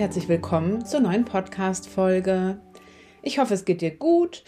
Herzlich 0.00 0.30
willkommen 0.30 0.86
zur 0.86 1.00
neuen 1.00 1.26
Podcast-Folge. 1.26 2.58
Ich 3.20 3.38
hoffe, 3.38 3.52
es 3.52 3.66
geht 3.66 3.82
dir 3.82 3.90
gut 3.90 4.44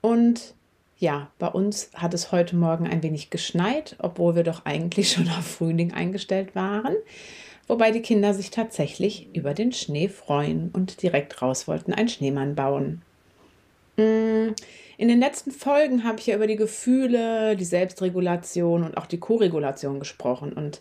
und 0.00 0.54
ja, 0.96 1.30
bei 1.38 1.48
uns 1.48 1.90
hat 1.94 2.14
es 2.14 2.32
heute 2.32 2.56
Morgen 2.56 2.86
ein 2.86 3.02
wenig 3.02 3.28
geschneit, 3.28 3.96
obwohl 3.98 4.34
wir 4.34 4.44
doch 4.44 4.64
eigentlich 4.64 5.12
schon 5.12 5.28
auf 5.28 5.44
Frühling 5.44 5.92
eingestellt 5.92 6.54
waren. 6.54 6.96
Wobei 7.66 7.90
die 7.90 8.00
Kinder 8.00 8.32
sich 8.32 8.50
tatsächlich 8.50 9.28
über 9.34 9.52
den 9.52 9.72
Schnee 9.72 10.08
freuen 10.08 10.70
und 10.72 11.02
direkt 11.02 11.42
raus 11.42 11.68
wollten 11.68 11.92
einen 11.92 12.08
Schneemann 12.08 12.54
bauen. 12.54 13.02
Mm, 13.98 14.54
in 14.96 15.08
den 15.08 15.20
letzten 15.20 15.50
Folgen 15.50 16.04
habe 16.04 16.18
ich 16.18 16.28
ja 16.28 16.36
über 16.36 16.46
die 16.46 16.56
Gefühle, 16.56 17.56
die 17.56 17.66
Selbstregulation 17.66 18.82
und 18.82 18.96
auch 18.96 19.06
die 19.06 19.20
Koregulation 19.20 19.98
gesprochen. 19.98 20.54
Und 20.54 20.80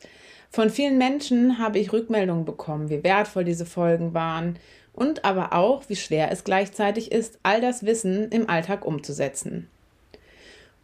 von 0.54 0.70
vielen 0.70 1.00
Menschen 1.00 1.58
habe 1.58 1.80
ich 1.80 1.92
Rückmeldungen 1.92 2.46
bekommen, 2.46 2.92
wie 2.92 3.04
wertvoll 3.04 3.44
diese 3.44 3.66
Folgen 3.66 4.14
waren 4.14 4.60
und 4.94 5.26
aber 5.26 5.54
auch, 5.54 5.90
wie 5.90 5.95
schwer 5.95 6.32
es 6.32 6.44
gleichzeitig 6.44 7.12
ist, 7.12 7.40
all 7.42 7.60
das 7.60 7.88
Wissen 7.88 8.30
im 8.30 8.48
Alltag 8.48 8.86
umzusetzen. 8.86 9.68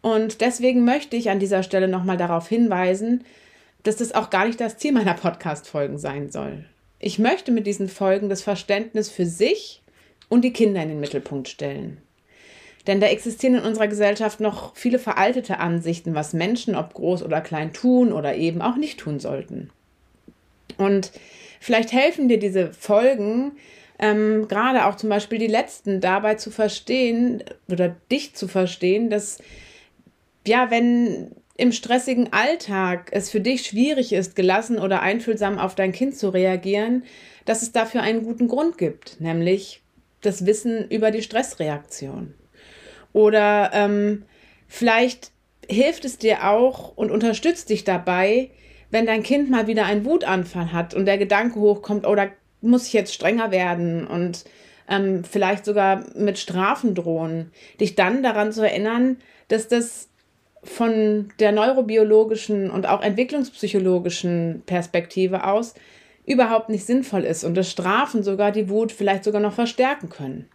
Und 0.02 0.40
deswegen 0.40 0.84
möchte 0.84 1.16
ich 1.16 1.30
an 1.30 1.38
dieser 1.38 1.62
Stelle 1.62 1.86
nochmal 1.86 2.16
darauf 2.16 2.48
hinweisen, 2.48 3.22
dass 3.84 3.94
das 3.94 4.12
auch 4.12 4.30
gar 4.30 4.46
nicht 4.46 4.60
das 4.60 4.76
Ziel 4.76 4.90
meiner 4.90 5.14
Podcast-Folgen 5.14 5.98
sein 5.98 6.32
soll. 6.32 6.64
Ich 6.98 7.20
möchte 7.20 7.52
mit 7.52 7.68
diesen 7.68 7.88
Folgen 7.88 8.28
das 8.28 8.42
Verständnis 8.42 9.08
für 9.08 9.24
sich 9.24 9.82
und 10.28 10.42
die 10.42 10.52
Kinder 10.52 10.82
in 10.82 10.88
den 10.88 11.00
Mittelpunkt 11.00 11.48
stellen. 11.48 11.98
Denn 12.86 13.00
da 13.00 13.06
existieren 13.08 13.56
in 13.56 13.62
unserer 13.62 13.88
Gesellschaft 13.88 14.40
noch 14.40 14.74
viele 14.74 14.98
veraltete 14.98 15.58
Ansichten, 15.58 16.14
was 16.14 16.32
Menschen, 16.32 16.74
ob 16.74 16.94
groß 16.94 17.22
oder 17.22 17.40
klein, 17.40 17.72
tun 17.72 18.12
oder 18.12 18.36
eben 18.36 18.62
auch 18.62 18.76
nicht 18.76 18.98
tun 18.98 19.20
sollten. 19.20 19.70
Und 20.78 21.12
vielleicht 21.60 21.92
helfen 21.92 22.28
dir 22.28 22.38
diese 22.38 22.72
Folgen, 22.72 23.52
ähm, 23.98 24.48
gerade 24.48 24.86
auch 24.86 24.96
zum 24.96 25.10
Beispiel 25.10 25.38
die 25.38 25.46
letzten, 25.46 26.00
dabei 26.00 26.36
zu 26.36 26.50
verstehen 26.50 27.42
oder 27.68 27.94
dich 28.10 28.34
zu 28.34 28.48
verstehen, 28.48 29.10
dass 29.10 29.38
ja, 30.46 30.70
wenn 30.70 31.32
im 31.58 31.72
stressigen 31.72 32.32
Alltag 32.32 33.10
es 33.12 33.28
für 33.28 33.40
dich 33.40 33.66
schwierig 33.66 34.14
ist, 34.14 34.34
gelassen 34.34 34.78
oder 34.78 35.02
einfühlsam 35.02 35.58
auf 35.58 35.74
dein 35.74 35.92
Kind 35.92 36.16
zu 36.16 36.30
reagieren, 36.30 37.04
dass 37.44 37.60
es 37.60 37.72
dafür 37.72 38.00
einen 38.00 38.24
guten 38.24 38.48
Grund 38.48 38.78
gibt, 38.78 39.20
nämlich 39.20 39.82
das 40.22 40.46
Wissen 40.46 40.88
über 40.90 41.10
die 41.10 41.20
Stressreaktion. 41.20 42.32
Oder 43.12 43.70
ähm, 43.72 44.24
vielleicht 44.68 45.32
hilft 45.68 46.04
es 46.04 46.18
dir 46.18 46.48
auch 46.48 46.96
und 46.96 47.10
unterstützt 47.10 47.70
dich 47.70 47.84
dabei, 47.84 48.50
wenn 48.90 49.06
dein 49.06 49.22
Kind 49.22 49.50
mal 49.50 49.66
wieder 49.66 49.86
einen 49.86 50.04
Wutanfall 50.04 50.72
hat 50.72 50.94
und 50.94 51.06
der 51.06 51.18
Gedanke 51.18 51.60
hochkommt, 51.60 52.06
oh, 52.06 52.16
muss 52.60 52.86
ich 52.86 52.92
jetzt 52.92 53.14
strenger 53.14 53.50
werden 53.50 54.06
und 54.06 54.44
ähm, 54.88 55.24
vielleicht 55.24 55.64
sogar 55.64 56.04
mit 56.14 56.38
Strafen 56.38 56.94
drohen, 56.94 57.52
dich 57.78 57.94
dann 57.94 58.22
daran 58.22 58.52
zu 58.52 58.62
erinnern, 58.62 59.18
dass 59.48 59.68
das 59.68 60.08
von 60.62 61.30
der 61.38 61.52
neurobiologischen 61.52 62.70
und 62.70 62.86
auch 62.86 63.00
entwicklungspsychologischen 63.02 64.62
Perspektive 64.66 65.46
aus 65.46 65.74
überhaupt 66.26 66.68
nicht 66.68 66.84
sinnvoll 66.84 67.24
ist 67.24 67.44
und 67.44 67.54
das 67.54 67.70
Strafen 67.70 68.22
sogar 68.22 68.52
die 68.52 68.68
Wut 68.68 68.92
vielleicht 68.92 69.24
sogar 69.24 69.40
noch 69.40 69.54
verstärken 69.54 70.10
können. 70.10 70.48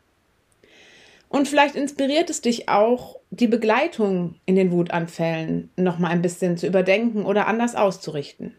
Und 1.29 1.47
vielleicht 1.47 1.75
inspiriert 1.75 2.29
es 2.29 2.41
dich 2.41 2.69
auch, 2.69 3.19
die 3.29 3.47
Begleitung 3.47 4.35
in 4.45 4.55
den 4.55 4.71
Wutanfällen 4.71 5.69
noch 5.75 5.99
mal 5.99 6.09
ein 6.09 6.21
bisschen 6.21 6.57
zu 6.57 6.67
überdenken 6.67 7.25
oder 7.25 7.47
anders 7.47 7.75
auszurichten. 7.75 8.55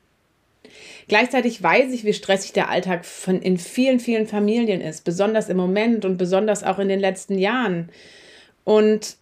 Gleichzeitig 1.09 1.63
weiß 1.63 1.93
ich, 1.93 2.05
wie 2.05 2.13
stressig 2.13 2.53
der 2.53 2.69
Alltag 2.69 3.05
von 3.05 3.41
in 3.41 3.59
vielen, 3.59 4.01
vielen 4.01 4.27
Familien 4.27 4.81
ist, 4.81 5.05
besonders 5.05 5.49
im 5.49 5.57
Moment 5.57 6.05
und 6.05 6.17
besonders 6.17 6.65
auch 6.65 6.79
in 6.79 6.89
den 6.89 6.99
letzten 6.99 7.39
Jahren. 7.39 7.91
Und 8.65 9.17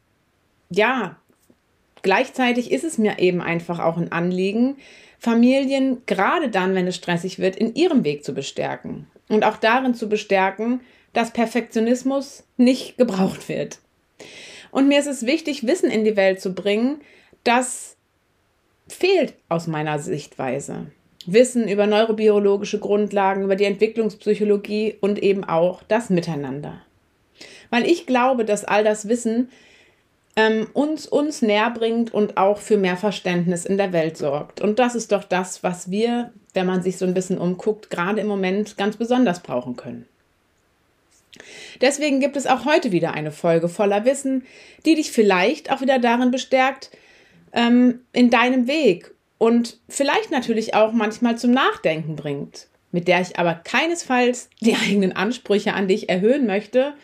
ja, 0.71 1.17
gleichzeitig 2.03 2.73
ist 2.73 2.85
es 2.85 2.97
mir 2.97 3.19
eben 3.19 3.43
einfach 3.43 3.79
auch 3.81 3.99
ein 3.99 4.13
Anliegen, 4.13 4.77
Familien, 5.19 6.03
gerade 6.07 6.51
dann, 6.51 6.75
wenn 6.75 6.87
es 6.87 6.97
stressig 6.97 7.39
wird, 7.39 7.57
in 7.57 7.75
ihrem 7.75 8.05
Weg 8.05 8.25
zu 8.25 8.35
bestärken. 8.35 9.07
Und 9.29 9.45
auch 9.45 9.57
darin 9.57 9.95
zu 9.95 10.09
bestärken, 10.09 10.81
dass 11.15 11.33
Perfektionismus 11.33 12.45
nicht 12.57 12.99
gebraucht 12.99 13.49
wird. 13.49 13.79
Und 14.71 14.89
mir 14.89 14.99
ist 14.99 15.07
es 15.07 15.25
wichtig, 15.25 15.67
Wissen 15.67 15.91
in 15.91 16.05
die 16.05 16.17
Welt 16.17 16.41
zu 16.41 16.53
bringen, 16.53 17.01
das 17.45 17.97
fehlt 18.89 19.35
aus 19.49 19.67
meiner 19.67 19.99
Sichtweise. 19.99 20.87
Wissen 21.27 21.69
über 21.69 21.87
neurobiologische 21.87 22.81
Grundlagen, 22.81 23.45
über 23.45 23.57
die 23.57 23.65
Entwicklungspsychologie 23.65 24.97
und 25.01 25.23
eben 25.23 25.45
auch 25.45 25.83
das 25.85 26.11
Miteinander. 26.11 26.83
Weil 27.71 27.87
ich 27.87 28.07
glaube, 28.07 28.45
dass 28.45 28.65
all 28.65 28.85
das 28.85 29.09
Wissen 29.09 29.49
ähm, 30.37 30.67
uns, 30.73 31.07
uns 31.07 31.43
näher 31.43 31.71
bringt 31.71 32.13
und 32.13 32.37
auch 32.37 32.59
für 32.59 32.77
mehr 32.77 32.97
Verständnis 32.97 33.65
in 33.65 33.79
der 33.79 33.93
Welt 33.93 34.17
sorgt. 34.17 34.61
Und 34.61 34.79
das 34.79 34.95
ist 34.95 35.13
doch 35.13 35.25
das, 35.25 35.63
was 35.63 35.91
wir, 35.91 36.33
wenn 36.53 36.67
man 36.67 36.83
sich 36.83 36.99
so 36.99 37.07
ein 37.07 37.15
bisschen 37.15 37.39
umguckt, 37.39 37.91
gerade 37.91 38.21
im 38.21 38.27
Moment 38.27 38.77
ganz 38.77 38.97
besonders 38.97 39.41
brauchen 39.41 39.77
können. 39.77 40.07
Deswegen 41.81 42.21
gibt 42.21 42.37
es 42.37 42.47
auch 42.47 42.65
heute 42.65 42.93
wieder 42.93 43.15
eine 43.15 43.33
Folge 43.33 43.69
voller 43.69 44.05
Wissen, 44.05 44.47
die 44.87 44.95
dich 44.95 45.13
vielleicht 45.13 45.71
auch 45.71 45.81
wieder 45.81 45.99
darin 45.99 46.31
bestärkt, 46.31 46.91
ähm, 47.53 48.01
in 48.13 48.31
deinem 48.31 48.67
Weg 48.67 49.13
und 49.39 49.79
vielleicht 49.89 50.31
natürlich 50.31 50.75
auch 50.75 50.93
manchmal 50.93 51.37
zum 51.37 51.51
Nachdenken 51.51 52.17
bringt, 52.17 52.69
mit 52.93 53.09
der 53.09 53.21
ich 53.21 53.39
aber 53.39 53.55
keinesfalls 53.55 54.49
die 54.61 54.75
eigenen 54.75 55.15
Ansprüche 55.15 55.75
an 55.75 55.89
dich 55.89 56.09
erhöhen 56.09 56.47
möchte. 56.47 56.95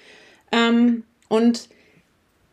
Ähm, 0.52 1.04
und 1.28 1.68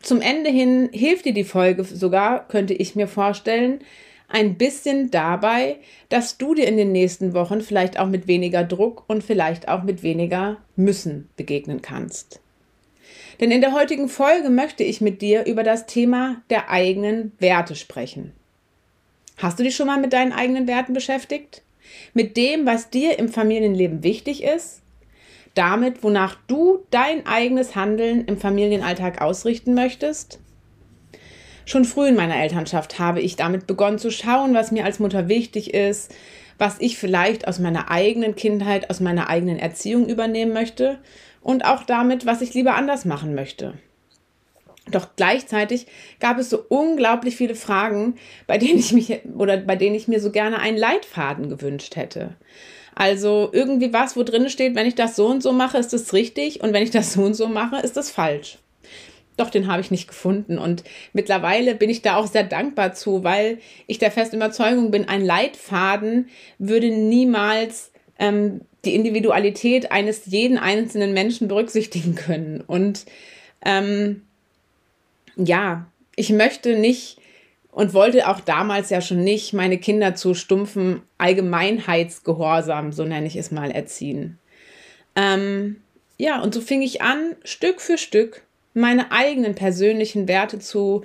zum 0.00 0.20
Ende 0.20 0.50
hin 0.50 0.90
hilft 0.92 1.24
dir 1.24 1.34
die 1.34 1.44
Folge 1.44 1.84
sogar, 1.84 2.46
könnte 2.48 2.74
ich 2.74 2.94
mir 2.94 3.08
vorstellen, 3.08 3.80
ein 4.28 4.56
bisschen 4.56 5.10
dabei, 5.10 5.76
dass 6.10 6.36
du 6.36 6.54
dir 6.54 6.68
in 6.68 6.76
den 6.76 6.92
nächsten 6.92 7.32
Wochen 7.32 7.62
vielleicht 7.62 7.98
auch 7.98 8.06
mit 8.06 8.26
weniger 8.26 8.62
Druck 8.62 9.04
und 9.08 9.24
vielleicht 9.24 9.68
auch 9.68 9.82
mit 9.82 10.02
weniger 10.02 10.58
Müssen 10.76 11.28
begegnen 11.36 11.82
kannst. 11.82 12.40
Denn 13.40 13.50
in 13.50 13.60
der 13.60 13.72
heutigen 13.72 14.08
Folge 14.08 14.50
möchte 14.50 14.84
ich 14.84 15.00
mit 15.00 15.22
dir 15.22 15.46
über 15.46 15.62
das 15.62 15.86
Thema 15.86 16.42
der 16.50 16.70
eigenen 16.70 17.32
Werte 17.38 17.74
sprechen. 17.74 18.32
Hast 19.38 19.58
du 19.58 19.62
dich 19.62 19.76
schon 19.76 19.86
mal 19.86 20.00
mit 20.00 20.12
deinen 20.12 20.32
eigenen 20.32 20.66
Werten 20.66 20.92
beschäftigt? 20.92 21.62
Mit 22.12 22.36
dem, 22.36 22.66
was 22.66 22.90
dir 22.90 23.18
im 23.18 23.28
Familienleben 23.28 24.02
wichtig 24.02 24.42
ist? 24.42 24.82
Damit, 25.54 26.02
wonach 26.02 26.36
du 26.48 26.80
dein 26.90 27.26
eigenes 27.26 27.74
Handeln 27.74 28.24
im 28.26 28.38
Familienalltag 28.38 29.22
ausrichten 29.22 29.74
möchtest? 29.74 30.40
Schon 31.68 31.84
früh 31.84 32.08
in 32.08 32.16
meiner 32.16 32.40
Elternschaft 32.40 32.98
habe 32.98 33.20
ich 33.20 33.36
damit 33.36 33.66
begonnen 33.66 33.98
zu 33.98 34.10
schauen, 34.10 34.54
was 34.54 34.70
mir 34.70 34.86
als 34.86 35.00
Mutter 35.00 35.28
wichtig 35.28 35.74
ist, 35.74 36.14
was 36.56 36.76
ich 36.78 36.96
vielleicht 36.96 37.46
aus 37.46 37.58
meiner 37.58 37.90
eigenen 37.90 38.34
Kindheit, 38.34 38.88
aus 38.88 39.00
meiner 39.00 39.28
eigenen 39.28 39.58
Erziehung 39.58 40.08
übernehmen 40.08 40.54
möchte 40.54 40.98
und 41.42 41.66
auch 41.66 41.84
damit, 41.84 42.24
was 42.24 42.40
ich 42.40 42.54
lieber 42.54 42.74
anders 42.74 43.04
machen 43.04 43.34
möchte. 43.34 43.74
Doch 44.90 45.08
gleichzeitig 45.14 45.86
gab 46.20 46.38
es 46.38 46.48
so 46.48 46.64
unglaublich 46.70 47.36
viele 47.36 47.54
Fragen, 47.54 48.14
bei 48.46 48.56
denen 48.56 48.78
ich 48.78 48.94
mich 48.94 49.20
oder 49.36 49.58
bei 49.58 49.76
denen 49.76 49.94
ich 49.94 50.08
mir 50.08 50.20
so 50.22 50.30
gerne 50.30 50.60
einen 50.60 50.78
Leitfaden 50.78 51.50
gewünscht 51.50 51.96
hätte. 51.96 52.30
Also 52.94 53.50
irgendwie 53.52 53.92
was, 53.92 54.16
wo 54.16 54.22
drin 54.22 54.48
steht, 54.48 54.74
wenn 54.74 54.86
ich 54.86 54.94
das 54.94 55.16
so 55.16 55.26
und 55.26 55.42
so 55.42 55.52
mache, 55.52 55.76
ist 55.76 55.92
das 55.92 56.14
richtig 56.14 56.62
und 56.62 56.72
wenn 56.72 56.82
ich 56.82 56.92
das 56.92 57.12
so 57.12 57.20
und 57.24 57.34
so 57.34 57.46
mache, 57.46 57.76
ist 57.76 57.98
das 57.98 58.10
falsch. 58.10 58.56
Doch, 59.38 59.50
den 59.50 59.68
habe 59.68 59.80
ich 59.80 59.92
nicht 59.92 60.08
gefunden. 60.08 60.58
Und 60.58 60.82
mittlerweile 61.12 61.76
bin 61.76 61.88
ich 61.88 62.02
da 62.02 62.16
auch 62.16 62.26
sehr 62.26 62.42
dankbar 62.42 62.92
zu, 62.92 63.22
weil 63.22 63.58
ich 63.86 63.98
der 63.98 64.10
festen 64.10 64.36
Überzeugung 64.36 64.90
bin, 64.90 65.08
ein 65.08 65.24
Leitfaden 65.24 66.28
würde 66.58 66.90
niemals 66.90 67.92
ähm, 68.18 68.62
die 68.84 68.96
Individualität 68.96 69.92
eines 69.92 70.26
jeden 70.26 70.58
einzelnen 70.58 71.14
Menschen 71.14 71.46
berücksichtigen 71.46 72.16
können. 72.16 72.62
Und 72.66 73.06
ähm, 73.64 74.22
ja, 75.36 75.86
ich 76.16 76.30
möchte 76.30 76.76
nicht 76.76 77.18
und 77.70 77.94
wollte 77.94 78.26
auch 78.26 78.40
damals 78.40 78.90
ja 78.90 79.00
schon 79.00 79.22
nicht 79.22 79.52
meine 79.52 79.78
Kinder 79.78 80.16
zu 80.16 80.34
stumpfen 80.34 81.02
Allgemeinheitsgehorsam, 81.18 82.90
so 82.90 83.04
nenne 83.04 83.28
ich 83.28 83.36
es 83.36 83.52
mal, 83.52 83.70
erziehen. 83.70 84.36
Ähm, 85.14 85.76
ja, 86.16 86.42
und 86.42 86.54
so 86.54 86.60
fing 86.60 86.82
ich 86.82 87.02
an, 87.02 87.36
Stück 87.44 87.80
für 87.80 87.98
Stück 87.98 88.42
meine 88.74 89.12
eigenen 89.12 89.54
persönlichen 89.54 90.28
Werte 90.28 90.58
zu, 90.58 91.02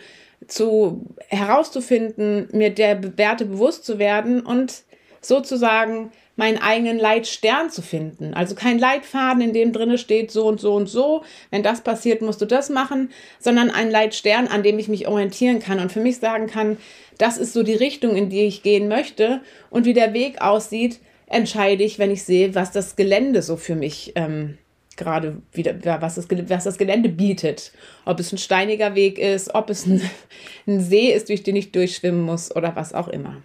zu 0.48 1.06
herauszufinden, 1.28 2.50
mir 2.52 2.70
der 2.70 3.18
Werte 3.18 3.46
bewusst 3.46 3.86
zu 3.86 4.00
werden 4.00 4.42
und 4.42 4.84
sozusagen 5.22 6.12
meinen 6.36 6.58
eigenen 6.58 6.98
Leitstern 6.98 7.70
zu 7.70 7.82
finden. 7.82 8.34
Also 8.34 8.56
kein 8.56 8.80
Leitfaden, 8.80 9.42
in 9.42 9.54
dem 9.54 9.72
drinne 9.72 9.98
steht 9.98 10.32
so 10.32 10.48
und 10.48 10.60
so 10.60 10.74
und 10.74 10.88
so. 10.88 11.24
Wenn 11.52 11.62
das 11.62 11.82
passiert, 11.82 12.22
musst 12.22 12.42
du 12.42 12.46
das 12.46 12.70
machen, 12.70 13.12
sondern 13.40 13.70
ein 13.70 13.92
Leitstern, 13.92 14.48
an 14.48 14.64
dem 14.64 14.80
ich 14.80 14.88
mich 14.88 15.08
orientieren 15.08 15.60
kann 15.60 15.80
und 15.80 15.92
für 15.92 16.00
mich 16.00 16.18
sagen 16.18 16.48
kann, 16.48 16.78
das 17.20 17.38
ist 17.38 17.54
so 17.54 17.62
die 17.62 17.76
Richtung, 17.76 18.16
in 18.16 18.30
die 18.30 18.42
ich 18.42 18.64
gehen 18.64 18.88
möchte 18.88 19.42
und 19.70 19.86
wie 19.86 19.94
der 19.94 20.14
Weg 20.14 20.42
aussieht, 20.42 21.00
entscheide 21.28 21.84
ich, 21.84 22.00
wenn 22.00 22.12
ich 22.12 22.24
sehe, 22.24 22.56
was 22.56 22.72
das 22.72 22.96
Gelände 22.96 23.44
so 23.44 23.56
für 23.56 23.76
mich 23.76 24.14
ähm, 24.16 24.58
gerade 24.98 25.42
wieder, 25.52 26.02
was 26.02 26.16
das, 26.16 26.28
was 26.30 26.64
das 26.64 26.78
Gelände 26.78 27.10
bietet. 27.10 27.72
Ob 28.06 28.20
es 28.20 28.32
ein 28.32 28.38
steiniger 28.38 28.96
Weg 28.96 29.18
ist, 29.18 29.54
ob 29.56 29.70
es 29.70 29.86
ein, 29.86 30.02
ein 30.68 30.82
See 30.82 31.12
ist, 31.12 31.30
durch 31.30 31.44
den 31.44 31.56
ich 31.56 31.72
durchschwimmen 31.72 32.22
muss 32.22 32.56
oder 32.56 32.76
was 32.76 32.94
auch 32.94 33.08
immer. 33.08 33.42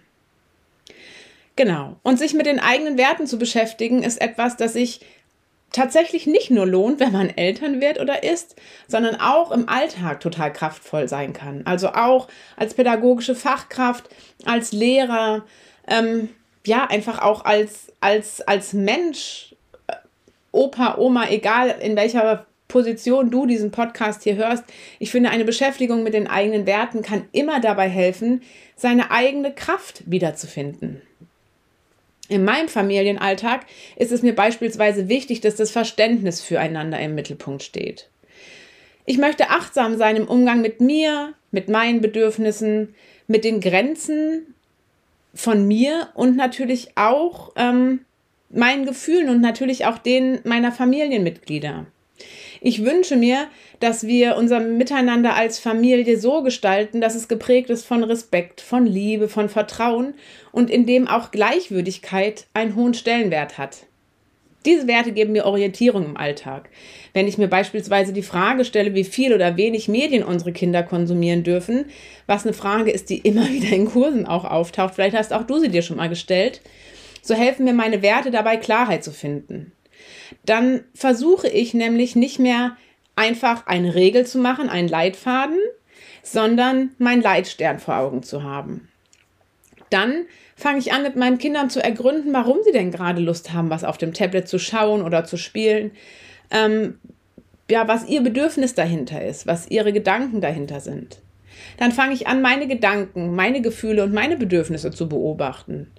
Genau. 1.55 1.97
Und 2.03 2.19
sich 2.19 2.33
mit 2.33 2.45
den 2.45 2.59
eigenen 2.59 2.97
Werten 2.97 3.27
zu 3.27 3.37
beschäftigen, 3.37 4.03
ist 4.03 4.21
etwas, 4.21 4.55
das 4.55 4.73
sich 4.73 5.01
tatsächlich 5.71 6.25
nicht 6.25 6.51
nur 6.51 6.65
lohnt, 6.65 6.99
wenn 6.99 7.11
man 7.11 7.29
Eltern 7.29 7.81
wird 7.81 7.99
oder 7.99 8.23
ist, 8.23 8.55
sondern 8.87 9.15
auch 9.19 9.51
im 9.51 9.67
Alltag 9.67 10.19
total 10.19 10.51
kraftvoll 10.53 11.07
sein 11.07 11.33
kann. 11.33 11.63
Also 11.65 11.89
auch 11.89 12.27
als 12.55 12.73
pädagogische 12.73 13.35
Fachkraft, 13.35 14.09
als 14.45 14.71
Lehrer, 14.71 15.45
ähm, 15.87 16.29
ja, 16.65 16.85
einfach 16.85 17.21
auch 17.21 17.45
als, 17.45 17.91
als, 17.99 18.41
als 18.41 18.73
Mensch 18.73 19.48
Opa, 20.51 20.97
Oma, 20.97 21.29
egal 21.29 21.75
in 21.81 21.95
welcher 21.95 22.45
Position 22.67 23.31
du 23.31 23.45
diesen 23.45 23.71
Podcast 23.71 24.23
hier 24.23 24.35
hörst, 24.35 24.63
ich 24.99 25.11
finde, 25.11 25.31
eine 25.31 25.45
Beschäftigung 25.45 26.03
mit 26.03 26.13
den 26.13 26.27
eigenen 26.27 26.65
Werten 26.65 27.01
kann 27.01 27.25
immer 27.31 27.59
dabei 27.59 27.89
helfen, 27.89 28.41
seine 28.75 29.11
eigene 29.11 29.53
Kraft 29.53 30.03
wiederzufinden. 30.05 31.01
In 32.29 32.45
meinem 32.45 32.67
Familienalltag 32.67 33.65
ist 33.95 34.11
es 34.11 34.21
mir 34.21 34.35
beispielsweise 34.35 35.09
wichtig, 35.09 35.41
dass 35.41 35.55
das 35.55 35.71
Verständnis 35.71 36.41
füreinander 36.41 36.99
im 36.99 37.15
Mittelpunkt 37.15 37.63
steht. 37.63 38.07
Ich 39.05 39.17
möchte 39.17 39.49
achtsam 39.49 39.97
sein 39.97 40.15
im 40.15 40.27
Umgang 40.27 40.61
mit 40.61 40.79
mir, 40.79 41.33
mit 41.49 41.69
meinen 41.69 42.01
Bedürfnissen, 42.01 42.93
mit 43.25 43.43
den 43.43 43.61
Grenzen 43.61 44.53
von 45.33 45.67
mir 45.67 46.09
und 46.13 46.35
natürlich 46.35 46.89
auch 46.95 47.53
ähm, 47.55 48.01
meinen 48.49 48.85
Gefühlen 48.85 49.29
und 49.29 49.41
natürlich 49.41 49.85
auch 49.85 49.97
denen 49.97 50.39
meiner 50.43 50.71
Familienmitglieder. 50.71 51.85
Ich 52.61 52.83
wünsche 52.83 53.15
mir, 53.15 53.47
dass 53.79 54.05
wir 54.05 54.35
unser 54.35 54.59
Miteinander 54.59 55.35
als 55.35 55.59
Familie 55.59 56.19
so 56.19 56.43
gestalten, 56.43 56.99
dass 56.99 57.15
es 57.15 57.29
geprägt 57.29 57.69
ist 57.69 57.85
von 57.85 58.03
Respekt, 58.03 58.59
von 58.59 58.85
Liebe, 58.85 59.29
von 59.29 59.47
Vertrauen 59.47 60.13
und 60.51 60.69
in 60.69 60.85
dem 60.85 61.07
auch 61.07 61.31
Gleichwürdigkeit 61.31 62.47
einen 62.53 62.75
hohen 62.75 62.93
Stellenwert 62.93 63.57
hat. 63.57 63.85
Diese 64.65 64.87
Werte 64.87 65.13
geben 65.13 65.31
mir 65.31 65.45
Orientierung 65.45 66.03
im 66.03 66.17
Alltag. 66.17 66.69
Wenn 67.13 67.29
ich 67.29 67.37
mir 67.37 67.47
beispielsweise 67.47 68.11
die 68.11 68.21
Frage 68.21 68.65
stelle, 68.65 68.93
wie 68.93 69.05
viel 69.05 69.33
oder 69.33 69.55
wenig 69.55 69.87
Medien 69.87 70.21
unsere 70.21 70.51
Kinder 70.51 70.83
konsumieren 70.83 71.43
dürfen, 71.43 71.85
was 72.27 72.45
eine 72.45 72.53
Frage 72.53 72.91
ist, 72.91 73.09
die 73.09 73.19
immer 73.19 73.47
wieder 73.49 73.73
in 73.73 73.85
Kursen 73.85 74.25
auch 74.25 74.43
auftaucht, 74.43 74.95
vielleicht 74.95 75.15
hast 75.15 75.31
auch 75.31 75.43
du 75.43 75.59
sie 75.59 75.69
dir 75.69 75.81
schon 75.81 75.95
mal 75.95 76.09
gestellt, 76.09 76.59
so 77.21 77.33
helfen 77.35 77.65
mir 77.65 77.73
meine 77.73 78.01
Werte 78.01 78.31
dabei, 78.31 78.57
Klarheit 78.57 79.03
zu 79.03 79.11
finden. 79.11 79.71
Dann 80.45 80.83
versuche 80.93 81.47
ich 81.47 81.73
nämlich 81.73 82.15
nicht 82.15 82.39
mehr 82.39 82.77
einfach 83.15 83.67
eine 83.67 83.95
Regel 83.95 84.25
zu 84.25 84.37
machen, 84.37 84.69
einen 84.69 84.87
Leitfaden, 84.87 85.57
sondern 86.23 86.91
meinen 86.97 87.21
Leitstern 87.21 87.79
vor 87.79 87.97
Augen 87.97 88.23
zu 88.23 88.43
haben. 88.43 88.87
Dann 89.89 90.25
fange 90.55 90.79
ich 90.79 90.93
an, 90.93 91.03
mit 91.03 91.15
meinen 91.15 91.37
Kindern 91.37 91.69
zu 91.69 91.83
ergründen, 91.83 92.33
warum 92.33 92.57
sie 92.63 92.71
denn 92.71 92.91
gerade 92.91 93.21
Lust 93.21 93.53
haben, 93.53 93.69
was 93.69 93.83
auf 93.83 93.97
dem 93.97 94.13
Tablet 94.13 94.47
zu 94.47 94.59
schauen 94.59 95.01
oder 95.01 95.25
zu 95.25 95.37
spielen. 95.37 95.91
Ähm, 96.51 96.99
ja, 97.69 97.87
was 97.87 98.07
ihr 98.07 98.21
Bedürfnis 98.21 98.73
dahinter 98.73 99.23
ist, 99.23 99.47
was 99.47 99.69
ihre 99.69 99.93
Gedanken 99.93 100.41
dahinter 100.41 100.79
sind. 100.79 101.19
Dann 101.77 101.91
fange 101.91 102.13
ich 102.13 102.27
an, 102.27 102.41
meine 102.41 102.67
Gedanken, 102.67 103.35
meine 103.35 103.61
Gefühle 103.61 104.03
und 104.03 104.13
meine 104.13 104.37
Bedürfnisse 104.37 104.91
zu 104.91 105.09
beobachten. 105.09 105.91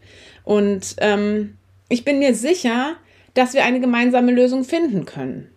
Und 0.44 0.96
ähm, 0.98 1.56
ich 1.88 2.04
bin 2.04 2.18
mir 2.18 2.34
sicher, 2.34 2.96
dass 3.34 3.54
wir 3.54 3.64
eine 3.64 3.80
gemeinsame 3.80 4.32
Lösung 4.32 4.64
finden 4.64 5.04
können. 5.04 5.50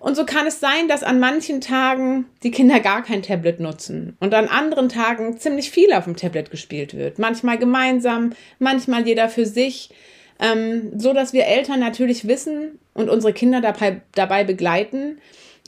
Und 0.00 0.14
so 0.16 0.24
kann 0.24 0.46
es 0.46 0.60
sein, 0.60 0.86
dass 0.86 1.02
an 1.02 1.18
manchen 1.18 1.60
Tagen 1.60 2.26
die 2.42 2.52
Kinder 2.52 2.78
gar 2.80 3.02
kein 3.02 3.22
Tablet 3.22 3.58
nutzen 3.58 4.16
und 4.20 4.32
an 4.32 4.46
anderen 4.46 4.88
Tagen 4.88 5.38
ziemlich 5.38 5.70
viel 5.70 5.92
auf 5.92 6.04
dem 6.04 6.16
Tablet 6.16 6.50
gespielt 6.50 6.94
wird. 6.96 7.18
Manchmal 7.18 7.58
gemeinsam, 7.58 8.32
manchmal 8.60 9.06
jeder 9.06 9.28
für 9.28 9.44
sich, 9.44 9.90
ähm, 10.38 10.92
so 10.96 11.12
dass 11.12 11.32
wir 11.32 11.46
Eltern 11.46 11.80
natürlich 11.80 12.28
wissen 12.28 12.78
und 12.94 13.08
unsere 13.10 13.32
Kinder 13.32 13.60
dabei, 13.60 14.00
dabei 14.14 14.44
begleiten, 14.44 15.18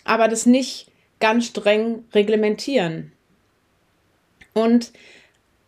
aber 0.04 0.28
das 0.28 0.46
nicht 0.46 0.86
ganz 1.18 1.46
streng 1.46 2.04
reglementieren. 2.14 3.12
Und 4.54 4.92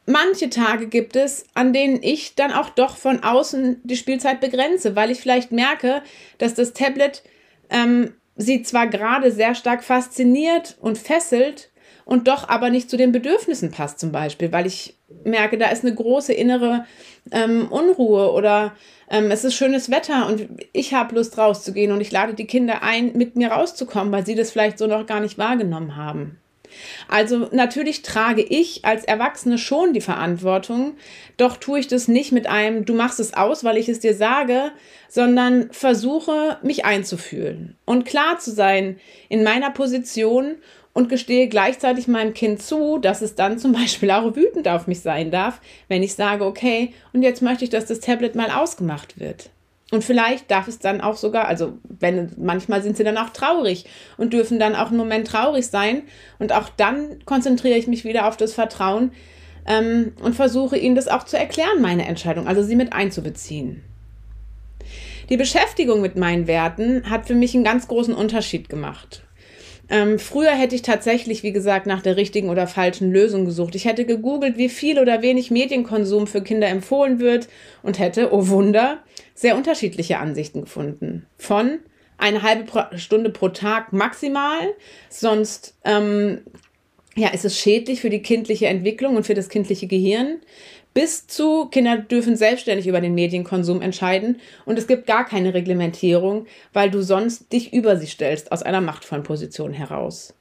manche 0.06 0.50
Tage 0.50 0.86
gibt 0.86 1.16
es, 1.16 1.46
an 1.54 1.72
denen 1.72 2.02
ich 2.02 2.34
dann 2.34 2.52
auch 2.52 2.70
doch 2.70 2.96
von 2.96 3.22
außen 3.22 3.80
die 3.84 3.96
Spielzeit 3.96 4.40
begrenze, 4.40 4.96
weil 4.96 5.10
ich 5.10 5.20
vielleicht 5.20 5.52
merke, 5.52 6.02
dass 6.38 6.54
das 6.54 6.72
Tablet 6.72 7.22
ähm, 7.70 8.14
sie 8.36 8.62
zwar 8.62 8.86
gerade 8.86 9.30
sehr 9.30 9.54
stark 9.54 9.84
fasziniert 9.84 10.76
und 10.80 10.98
fesselt 10.98 11.70
und 12.04 12.28
doch 12.28 12.48
aber 12.48 12.70
nicht 12.70 12.90
zu 12.90 12.96
den 12.96 13.12
Bedürfnissen 13.12 13.70
passt 13.70 14.00
zum 14.00 14.12
Beispiel, 14.12 14.52
weil 14.52 14.66
ich 14.66 14.96
merke, 15.24 15.58
da 15.58 15.68
ist 15.68 15.84
eine 15.84 15.94
große 15.94 16.32
innere 16.32 16.84
ähm, 17.30 17.68
Unruhe 17.70 18.32
oder 18.32 18.72
ähm, 19.08 19.30
es 19.30 19.44
ist 19.44 19.54
schönes 19.54 19.90
Wetter 19.90 20.26
und 20.26 20.48
ich 20.72 20.94
habe 20.94 21.14
Lust 21.14 21.38
rauszugehen 21.38 21.92
und 21.92 22.00
ich 22.00 22.10
lade 22.10 22.34
die 22.34 22.46
Kinder 22.46 22.82
ein, 22.82 23.12
mit 23.14 23.36
mir 23.36 23.52
rauszukommen, 23.52 24.12
weil 24.12 24.26
sie 24.26 24.34
das 24.34 24.50
vielleicht 24.50 24.78
so 24.78 24.86
noch 24.86 25.06
gar 25.06 25.20
nicht 25.20 25.38
wahrgenommen 25.38 25.96
haben. 25.96 26.38
Also 27.08 27.48
natürlich 27.52 28.02
trage 28.02 28.42
ich 28.42 28.84
als 28.84 29.04
Erwachsene 29.04 29.58
schon 29.58 29.92
die 29.92 30.00
Verantwortung, 30.00 30.94
doch 31.36 31.56
tue 31.56 31.80
ich 31.80 31.88
das 31.88 32.08
nicht 32.08 32.32
mit 32.32 32.46
einem, 32.46 32.84
du 32.84 32.94
machst 32.94 33.20
es 33.20 33.34
aus, 33.34 33.64
weil 33.64 33.76
ich 33.76 33.88
es 33.88 34.00
dir 34.00 34.14
sage, 34.14 34.72
sondern 35.08 35.70
versuche 35.72 36.58
mich 36.62 36.84
einzufühlen 36.84 37.76
und 37.84 38.04
klar 38.04 38.38
zu 38.38 38.50
sein 38.50 38.98
in 39.28 39.42
meiner 39.42 39.70
Position 39.70 40.56
und 40.92 41.08
gestehe 41.08 41.48
gleichzeitig 41.48 42.08
meinem 42.08 42.34
Kind 42.34 42.62
zu, 42.62 42.98
dass 42.98 43.22
es 43.22 43.34
dann 43.34 43.58
zum 43.58 43.72
Beispiel 43.72 44.10
auch 44.10 44.36
wütend 44.36 44.68
auf 44.68 44.86
mich 44.86 45.00
sein 45.00 45.30
darf, 45.30 45.60
wenn 45.88 46.02
ich 46.02 46.14
sage, 46.14 46.44
okay, 46.44 46.92
und 47.12 47.22
jetzt 47.22 47.42
möchte 47.42 47.64
ich, 47.64 47.70
dass 47.70 47.86
das 47.86 48.00
Tablet 48.00 48.34
mal 48.34 48.50
ausgemacht 48.50 49.18
wird. 49.18 49.50
Und 49.92 50.02
vielleicht 50.02 50.50
darf 50.50 50.68
es 50.68 50.78
dann 50.78 51.02
auch 51.02 51.18
sogar, 51.18 51.46
also 51.48 51.74
wenn 51.86 52.32
manchmal 52.38 52.82
sind 52.82 52.96
sie 52.96 53.04
dann 53.04 53.18
auch 53.18 53.28
traurig 53.28 53.84
und 54.16 54.32
dürfen 54.32 54.58
dann 54.58 54.74
auch 54.74 54.88
einen 54.88 54.96
Moment 54.96 55.28
traurig 55.28 55.66
sein. 55.66 56.04
Und 56.38 56.50
auch 56.54 56.70
dann 56.70 57.22
konzentriere 57.26 57.76
ich 57.76 57.86
mich 57.88 58.02
wieder 58.02 58.26
auf 58.26 58.38
das 58.38 58.54
Vertrauen 58.54 59.12
ähm, 59.66 60.14
und 60.22 60.34
versuche 60.34 60.78
ihnen 60.78 60.94
das 60.94 61.08
auch 61.08 61.24
zu 61.24 61.36
erklären, 61.36 61.82
meine 61.82 62.06
Entscheidung, 62.06 62.48
also 62.48 62.62
sie 62.62 62.74
mit 62.74 62.94
einzubeziehen. 62.94 63.84
Die 65.28 65.36
Beschäftigung 65.36 66.00
mit 66.00 66.16
meinen 66.16 66.46
Werten 66.46 67.10
hat 67.10 67.26
für 67.26 67.34
mich 67.34 67.54
einen 67.54 67.62
ganz 67.62 67.86
großen 67.86 68.14
Unterschied 68.14 68.70
gemacht. 68.70 69.22
Ähm, 69.90 70.18
früher 70.18 70.52
hätte 70.52 70.74
ich 70.74 70.80
tatsächlich, 70.80 71.42
wie 71.42 71.52
gesagt, 71.52 71.86
nach 71.86 72.00
der 72.00 72.16
richtigen 72.16 72.48
oder 72.48 72.66
falschen 72.66 73.12
Lösung 73.12 73.44
gesucht. 73.44 73.74
Ich 73.74 73.84
hätte 73.84 74.06
gegoogelt, 74.06 74.56
wie 74.56 74.70
viel 74.70 74.98
oder 74.98 75.20
wenig 75.20 75.50
Medienkonsum 75.50 76.26
für 76.26 76.40
Kinder 76.40 76.68
empfohlen 76.68 77.20
wird 77.20 77.48
und 77.82 77.98
hätte, 77.98 78.32
oh 78.32 78.48
Wunder, 78.48 79.00
sehr 79.34 79.56
unterschiedliche 79.56 80.18
Ansichten 80.18 80.62
gefunden. 80.62 81.26
Von 81.36 81.80
eine 82.18 82.42
halbe 82.42 82.98
Stunde 82.98 83.30
pro 83.30 83.48
Tag 83.48 83.92
maximal, 83.92 84.74
sonst 85.08 85.74
ähm, 85.84 86.42
ja, 87.16 87.28
ist 87.28 87.44
es 87.44 87.58
schädlich 87.58 88.00
für 88.00 88.10
die 88.10 88.22
kindliche 88.22 88.66
Entwicklung 88.66 89.16
und 89.16 89.26
für 89.26 89.34
das 89.34 89.48
kindliche 89.48 89.86
Gehirn, 89.86 90.40
bis 90.94 91.26
zu 91.26 91.66
Kinder 91.66 91.96
dürfen 91.96 92.36
selbstständig 92.36 92.86
über 92.86 93.00
den 93.00 93.14
Medienkonsum 93.14 93.80
entscheiden 93.80 94.40
und 94.66 94.78
es 94.78 94.86
gibt 94.86 95.06
gar 95.06 95.24
keine 95.24 95.54
Reglementierung, 95.54 96.46
weil 96.72 96.90
du 96.90 97.02
sonst 97.02 97.52
dich 97.52 97.72
über 97.72 97.96
sie 97.96 98.06
stellst 98.06 98.52
aus 98.52 98.62
einer 98.62 98.80
machtvollen 98.80 99.24
Position 99.24 99.72
heraus. 99.72 100.34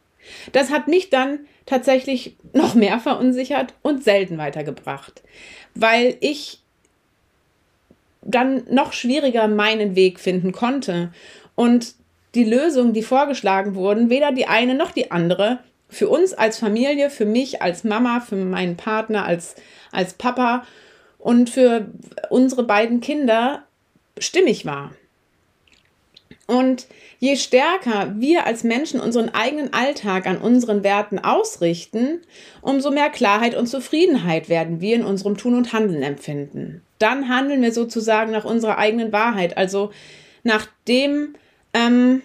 Das 0.52 0.70
hat 0.70 0.88
mich 0.88 1.10
dann 1.10 1.40
tatsächlich 1.66 2.36
noch 2.54 2.76
mehr 2.76 3.00
verunsichert 3.00 3.74
und 3.82 4.04
selten 4.04 4.38
weitergebracht, 4.38 5.24
weil 5.74 6.18
ich 6.20 6.61
dann 8.22 8.64
noch 8.70 8.94
schwieriger 8.94 9.48
meinen 9.48 9.96
Weg 9.96 10.20
finden 10.20 10.52
konnte 10.52 11.12
und 11.56 11.96
die 12.36 12.44
Lösungen, 12.44 12.94
die 12.94 13.04
vorgeschlagen 13.04 13.76
wurden, 13.76 14.10
weder 14.10 14.32
die 14.32 14.48
eine 14.48 14.76
noch 14.76 14.92
die 14.92 15.12
andere 15.12 15.60
für 15.90 16.08
uns 16.08 16.34
als 16.34 16.58
Familie, 16.58 17.10
für 17.10 17.26
mich 17.26 17.62
als 17.62 17.84
Mama, 17.84 18.22
für 18.22 18.38
meinen 18.38 18.78
Partner 18.78 19.26
als, 19.26 19.56
als 19.92 20.14
Papa 20.14 20.66
und 21.20 21.50
für 21.50 21.88
unsere 22.30 22.64
beiden 22.64 23.02
Kinder 23.02 23.64
stimmig 24.18 24.66
war. 24.66 24.92
Und 26.48 26.88
je 27.20 27.36
stärker 27.36 28.16
wir 28.18 28.46
als 28.46 28.64
Menschen 28.64 29.00
unseren 29.00 29.30
eigenen 29.30 29.74
Alltag 29.74 30.26
an 30.26 30.38
unseren 30.38 30.84
Werten 30.84 31.20
ausrichten, 31.20 32.22
umso 32.62 32.92
mehr 32.92 33.10
Klarheit 33.10 33.56
und 33.56 33.68
Zufriedenheit 33.68 34.50
werden 34.50 34.82
wir 34.82 34.96
in 34.96 35.06
unserem 35.06 35.38
Tun 35.38 35.56
und 35.56 35.72
Handeln 35.72 36.04
empfinden. 36.04 36.82
Dann 37.00 37.30
handeln 37.30 37.62
wir 37.62 37.72
sozusagen 37.72 38.32
nach 38.32 38.46
unserer 38.46 38.78
eigenen 38.78 39.12
Wahrheit, 39.12 39.58
also 39.58 39.92
nach 40.44 40.68
dem, 40.88 41.36
ähm, 41.74 42.22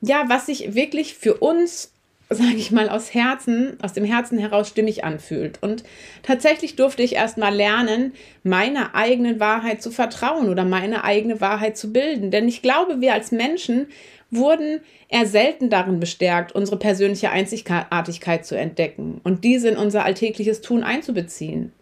ja, 0.00 0.24
was 0.28 0.46
sich 0.46 0.74
wirklich 0.74 1.14
für 1.14 1.34
uns 1.34 1.92
sage 2.30 2.56
ich 2.56 2.70
mal, 2.70 2.88
aus 2.90 3.14
Herzen, 3.14 3.78
aus 3.82 3.94
dem 3.94 4.04
Herzen 4.04 4.38
heraus 4.38 4.68
stimmig 4.68 5.02
anfühlt. 5.04 5.62
Und 5.62 5.82
tatsächlich 6.22 6.76
durfte 6.76 7.02
ich 7.02 7.14
erst 7.14 7.38
mal 7.38 7.54
lernen, 7.54 8.12
meiner 8.42 8.94
eigenen 8.94 9.40
Wahrheit 9.40 9.82
zu 9.82 9.90
vertrauen 9.90 10.48
oder 10.50 10.64
meine 10.64 11.04
eigene 11.04 11.40
Wahrheit 11.40 11.78
zu 11.78 11.92
bilden. 11.92 12.30
Denn 12.30 12.46
ich 12.46 12.60
glaube, 12.60 13.00
wir 13.00 13.14
als 13.14 13.32
Menschen 13.32 13.86
wurden 14.30 14.80
eher 15.08 15.26
selten 15.26 15.70
darin 15.70 16.00
bestärkt, 16.00 16.52
unsere 16.52 16.78
persönliche 16.78 17.30
Einzigartigkeit 17.30 18.44
zu 18.44 18.56
entdecken 18.56 19.22
und 19.24 19.42
diese 19.42 19.70
in 19.70 19.78
unser 19.78 20.04
alltägliches 20.04 20.60
Tun 20.60 20.82
einzubeziehen. 20.82 21.72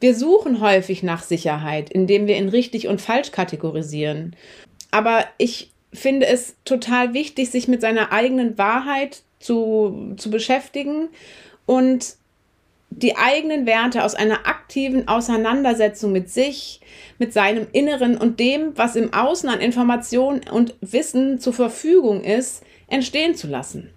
Wir 0.00 0.14
suchen 0.14 0.60
häufig 0.60 1.02
nach 1.02 1.22
Sicherheit, 1.22 1.90
indem 1.90 2.26
wir 2.26 2.36
in 2.36 2.50
richtig 2.50 2.88
und 2.88 3.00
falsch 3.00 3.32
kategorisieren. 3.32 4.36
Aber 4.90 5.24
ich 5.38 5.72
finde 5.92 6.26
es 6.26 6.56
total 6.64 7.14
wichtig, 7.14 7.50
sich 7.50 7.68
mit 7.68 7.80
seiner 7.80 8.12
eigenen 8.12 8.58
Wahrheit 8.58 9.22
zu, 9.38 10.14
zu 10.16 10.30
beschäftigen 10.30 11.08
und 11.66 12.16
die 12.90 13.16
eigenen 13.16 13.66
Werte 13.66 14.04
aus 14.04 14.14
einer 14.14 14.46
aktiven 14.46 15.08
Auseinandersetzung 15.08 16.10
mit 16.12 16.30
sich, 16.30 16.80
mit 17.18 17.32
seinem 17.32 17.66
Inneren 17.72 18.16
und 18.16 18.40
dem, 18.40 18.76
was 18.76 18.96
im 18.96 19.12
Außen 19.12 19.48
an 19.48 19.60
Informationen 19.60 20.40
und 20.50 20.74
Wissen 20.80 21.38
zur 21.38 21.52
Verfügung 21.52 22.24
ist, 22.24 22.62
entstehen 22.88 23.34
zu 23.34 23.46
lassen. 23.46 23.90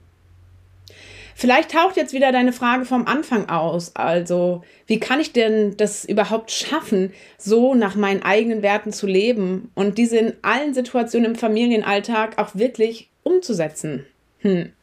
Vielleicht 1.34 1.72
taucht 1.72 1.98
jetzt 1.98 2.14
wieder 2.14 2.32
deine 2.32 2.54
Frage 2.54 2.86
vom 2.86 3.08
Anfang 3.08 3.50
aus. 3.50 3.96
Also, 3.96 4.62
wie 4.86 5.00
kann 5.00 5.20
ich 5.20 5.34
denn 5.34 5.76
das 5.78 6.06
überhaupt 6.06 6.52
schaffen, 6.52 7.14
so 7.38 7.74
nach 7.74 7.96
meinen 7.96 8.22
eigenen 8.22 8.62
Werten 8.62 8.92
zu 8.92 9.08
leben 9.08 9.72
und 9.74 9.98
diese 9.98 10.18
in 10.18 10.34
allen 10.44 10.76
Situationen 10.76 11.32
im 11.32 11.36
Familienalltag 11.36 12.38
auch 12.38 12.54
wirklich 12.54 13.10
umzusetzen? 13.24 14.06
Hm. 14.40 14.74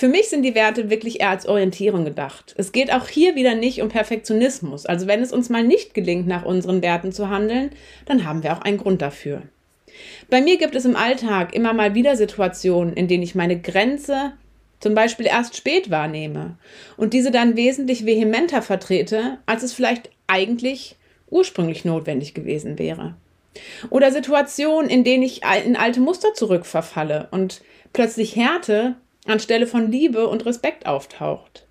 Für 0.00 0.08
mich 0.08 0.30
sind 0.30 0.44
die 0.44 0.54
Werte 0.54 0.88
wirklich 0.88 1.20
eher 1.20 1.28
als 1.28 1.44
Orientierung 1.44 2.06
gedacht. 2.06 2.54
Es 2.56 2.72
geht 2.72 2.90
auch 2.90 3.06
hier 3.06 3.34
wieder 3.34 3.54
nicht 3.54 3.82
um 3.82 3.90
Perfektionismus. 3.90 4.86
Also 4.86 5.06
wenn 5.06 5.20
es 5.20 5.30
uns 5.30 5.50
mal 5.50 5.62
nicht 5.62 5.92
gelingt, 5.92 6.26
nach 6.26 6.46
unseren 6.46 6.80
Werten 6.80 7.12
zu 7.12 7.28
handeln, 7.28 7.68
dann 8.06 8.24
haben 8.24 8.42
wir 8.42 8.54
auch 8.54 8.62
einen 8.62 8.78
Grund 8.78 9.02
dafür. 9.02 9.42
Bei 10.30 10.40
mir 10.40 10.56
gibt 10.56 10.74
es 10.74 10.86
im 10.86 10.96
Alltag 10.96 11.54
immer 11.54 11.74
mal 11.74 11.94
wieder 11.94 12.16
Situationen, 12.16 12.94
in 12.94 13.08
denen 13.08 13.22
ich 13.22 13.34
meine 13.34 13.60
Grenze 13.60 14.32
zum 14.78 14.94
Beispiel 14.94 15.26
erst 15.26 15.54
spät 15.54 15.90
wahrnehme 15.90 16.56
und 16.96 17.12
diese 17.12 17.30
dann 17.30 17.54
wesentlich 17.58 18.06
vehementer 18.06 18.62
vertrete, 18.62 19.36
als 19.44 19.62
es 19.62 19.74
vielleicht 19.74 20.08
eigentlich 20.26 20.96
ursprünglich 21.28 21.84
notwendig 21.84 22.32
gewesen 22.32 22.78
wäre. 22.78 23.16
Oder 23.90 24.12
Situationen, 24.12 24.88
in 24.88 25.04
denen 25.04 25.24
ich 25.24 25.42
in 25.66 25.76
alte 25.76 26.00
Muster 26.00 26.32
zurückverfalle 26.32 27.28
und 27.32 27.60
plötzlich 27.92 28.34
Härte 28.34 28.96
anstelle 29.26 29.66
von 29.66 29.90
Liebe 29.90 30.28
und 30.28 30.46
Respekt 30.46 30.86
auftaucht. 30.86 31.66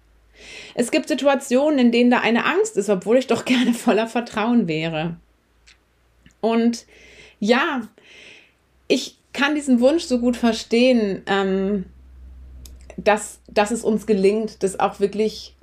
Es 0.75 0.91
gibt 0.91 1.07
Situationen, 1.07 1.79
in 1.79 1.91
denen 1.91 2.11
da 2.11 2.19
eine 2.19 2.45
Angst 2.45 2.77
ist, 2.77 2.89
obwohl 2.89 3.17
ich 3.17 3.27
doch 3.27 3.45
gerne 3.45 3.73
voller 3.73 4.07
Vertrauen 4.07 4.67
wäre. 4.67 5.17
Und 6.41 6.85
ja, 7.39 7.81
ich 8.87 9.17
kann 9.33 9.55
diesen 9.55 9.79
Wunsch 9.79 10.03
so 10.03 10.19
gut 10.19 10.37
verstehen, 10.37 11.21
ähm, 11.27 11.85
dass, 12.97 13.39
dass 13.47 13.71
es 13.71 13.83
uns 13.83 14.05
gelingt, 14.05 14.63
das 14.63 14.79
auch 14.79 14.99
wirklich 14.99 15.55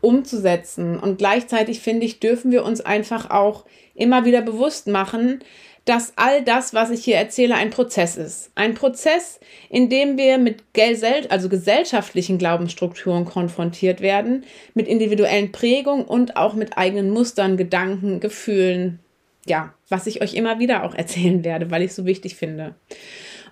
umzusetzen. 0.00 0.98
Und 0.98 1.18
gleichzeitig 1.18 1.80
finde 1.80 2.04
ich, 2.04 2.20
dürfen 2.20 2.50
wir 2.50 2.64
uns 2.64 2.80
einfach 2.80 3.30
auch 3.30 3.64
immer 3.94 4.24
wieder 4.24 4.42
bewusst 4.42 4.86
machen, 4.86 5.40
dass 5.84 6.14
all 6.16 6.42
das, 6.42 6.72
was 6.72 6.90
ich 6.90 7.04
hier 7.04 7.16
erzähle, 7.16 7.54
ein 7.56 7.70
Prozess 7.70 8.16
ist. 8.16 8.50
Ein 8.54 8.74
Prozess, 8.74 9.38
in 9.68 9.90
dem 9.90 10.16
wir 10.16 10.38
mit 10.38 10.72
gesell 10.72 11.26
also 11.28 11.48
gesellschaftlichen 11.48 12.38
Glaubensstrukturen 12.38 13.26
konfrontiert 13.26 14.00
werden, 14.00 14.44
mit 14.72 14.88
individuellen 14.88 15.52
Prägungen 15.52 16.06
und 16.06 16.36
auch 16.36 16.54
mit 16.54 16.78
eigenen 16.78 17.10
Mustern, 17.10 17.56
Gedanken, 17.56 18.20
Gefühlen. 18.20 19.00
Ja, 19.46 19.74
was 19.90 20.06
ich 20.06 20.22
euch 20.22 20.34
immer 20.34 20.58
wieder 20.58 20.84
auch 20.84 20.94
erzählen 20.94 21.44
werde, 21.44 21.70
weil 21.70 21.82
ich 21.82 21.90
es 21.90 21.96
so 21.96 22.06
wichtig 22.06 22.36
finde. 22.36 22.74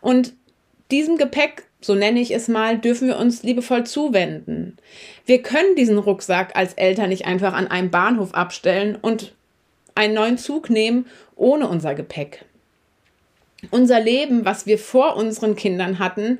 Und 0.01 0.33
diesem 0.91 1.19
Gepäck, 1.19 1.65
so 1.83 1.95
nenne 1.95 2.21
ich 2.21 2.35
es 2.35 2.49
mal, 2.49 2.79
dürfen 2.79 3.09
wir 3.09 3.19
uns 3.19 3.43
liebevoll 3.43 3.85
zuwenden. 3.85 4.79
Wir 5.27 5.43
können 5.43 5.77
diesen 5.77 5.99
Rucksack 5.99 6.57
als 6.57 6.75
Eltern 6.75 7.11
nicht 7.11 7.27
einfach 7.27 7.53
an 7.53 7.67
einem 7.67 7.91
Bahnhof 7.91 8.33
abstellen 8.33 8.97
und 9.01 9.35
einen 9.95 10.15
neuen 10.15 10.39
Zug 10.39 10.71
nehmen 10.71 11.07
ohne 11.37 11.69
unser 11.69 11.95
Gepäck. 11.95 12.45
Unser 13.71 14.01
Leben, 14.01 14.45
was 14.45 14.67
wir 14.67 14.79
vor 14.79 15.17
unseren 15.17 15.57
Kindern 15.57 15.99
hatten, 15.99 16.39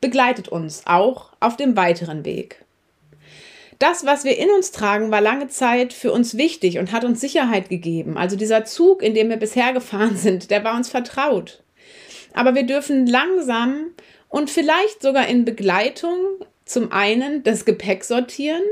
begleitet 0.00 0.48
uns 0.48 0.82
auch 0.86 1.30
auf 1.40 1.56
dem 1.56 1.76
weiteren 1.76 2.24
Weg. 2.24 2.64
Das, 3.78 4.06
was 4.06 4.24
wir 4.24 4.38
in 4.38 4.48
uns 4.50 4.70
tragen, 4.70 5.10
war 5.10 5.20
lange 5.20 5.48
Zeit 5.48 5.92
für 5.92 6.12
uns 6.12 6.36
wichtig 6.36 6.78
und 6.78 6.92
hat 6.92 7.04
uns 7.04 7.20
Sicherheit 7.20 7.68
gegeben. 7.68 8.16
Also 8.16 8.36
dieser 8.36 8.64
Zug, 8.64 9.02
in 9.02 9.12
dem 9.12 9.28
wir 9.28 9.38
bisher 9.38 9.72
gefahren 9.72 10.16
sind, 10.16 10.50
der 10.50 10.62
war 10.62 10.76
uns 10.76 10.88
vertraut. 10.88 11.62
Aber 12.32 12.54
wir 12.54 12.62
dürfen 12.62 13.06
langsam 13.06 13.90
und 14.28 14.50
vielleicht 14.50 15.02
sogar 15.02 15.26
in 15.26 15.44
Begleitung 15.44 16.16
zum 16.64 16.92
einen 16.92 17.42
das 17.42 17.64
Gepäck 17.64 18.04
sortieren, 18.04 18.62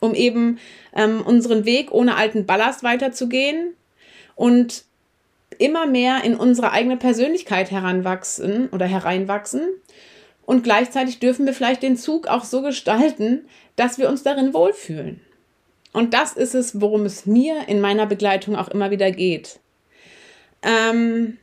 um 0.00 0.14
eben 0.14 0.58
ähm, 0.94 1.20
unseren 1.22 1.64
Weg 1.64 1.92
ohne 1.92 2.16
alten 2.16 2.46
Ballast 2.46 2.82
weiterzugehen 2.82 3.74
und 4.34 4.84
immer 5.58 5.86
mehr 5.86 6.24
in 6.24 6.36
unsere 6.36 6.72
eigene 6.72 6.96
Persönlichkeit 6.96 7.70
heranwachsen 7.70 8.68
oder 8.70 8.86
hereinwachsen. 8.86 9.68
Und 10.46 10.64
gleichzeitig 10.64 11.20
dürfen 11.20 11.46
wir 11.46 11.52
vielleicht 11.52 11.82
den 11.82 11.96
Zug 11.96 12.26
auch 12.26 12.44
so 12.44 12.62
gestalten, 12.62 13.46
dass 13.76 13.98
wir 13.98 14.08
uns 14.08 14.22
darin 14.22 14.54
wohlfühlen. 14.54 15.20
Und 15.92 16.14
das 16.14 16.32
ist 16.32 16.54
es, 16.54 16.80
worum 16.80 17.04
es 17.04 17.26
mir 17.26 17.68
in 17.68 17.80
meiner 17.80 18.06
Begleitung 18.06 18.56
auch 18.56 18.68
immer 18.68 18.90
wieder 18.90 19.10
geht. 19.10 19.60
Ähm, 20.62 21.38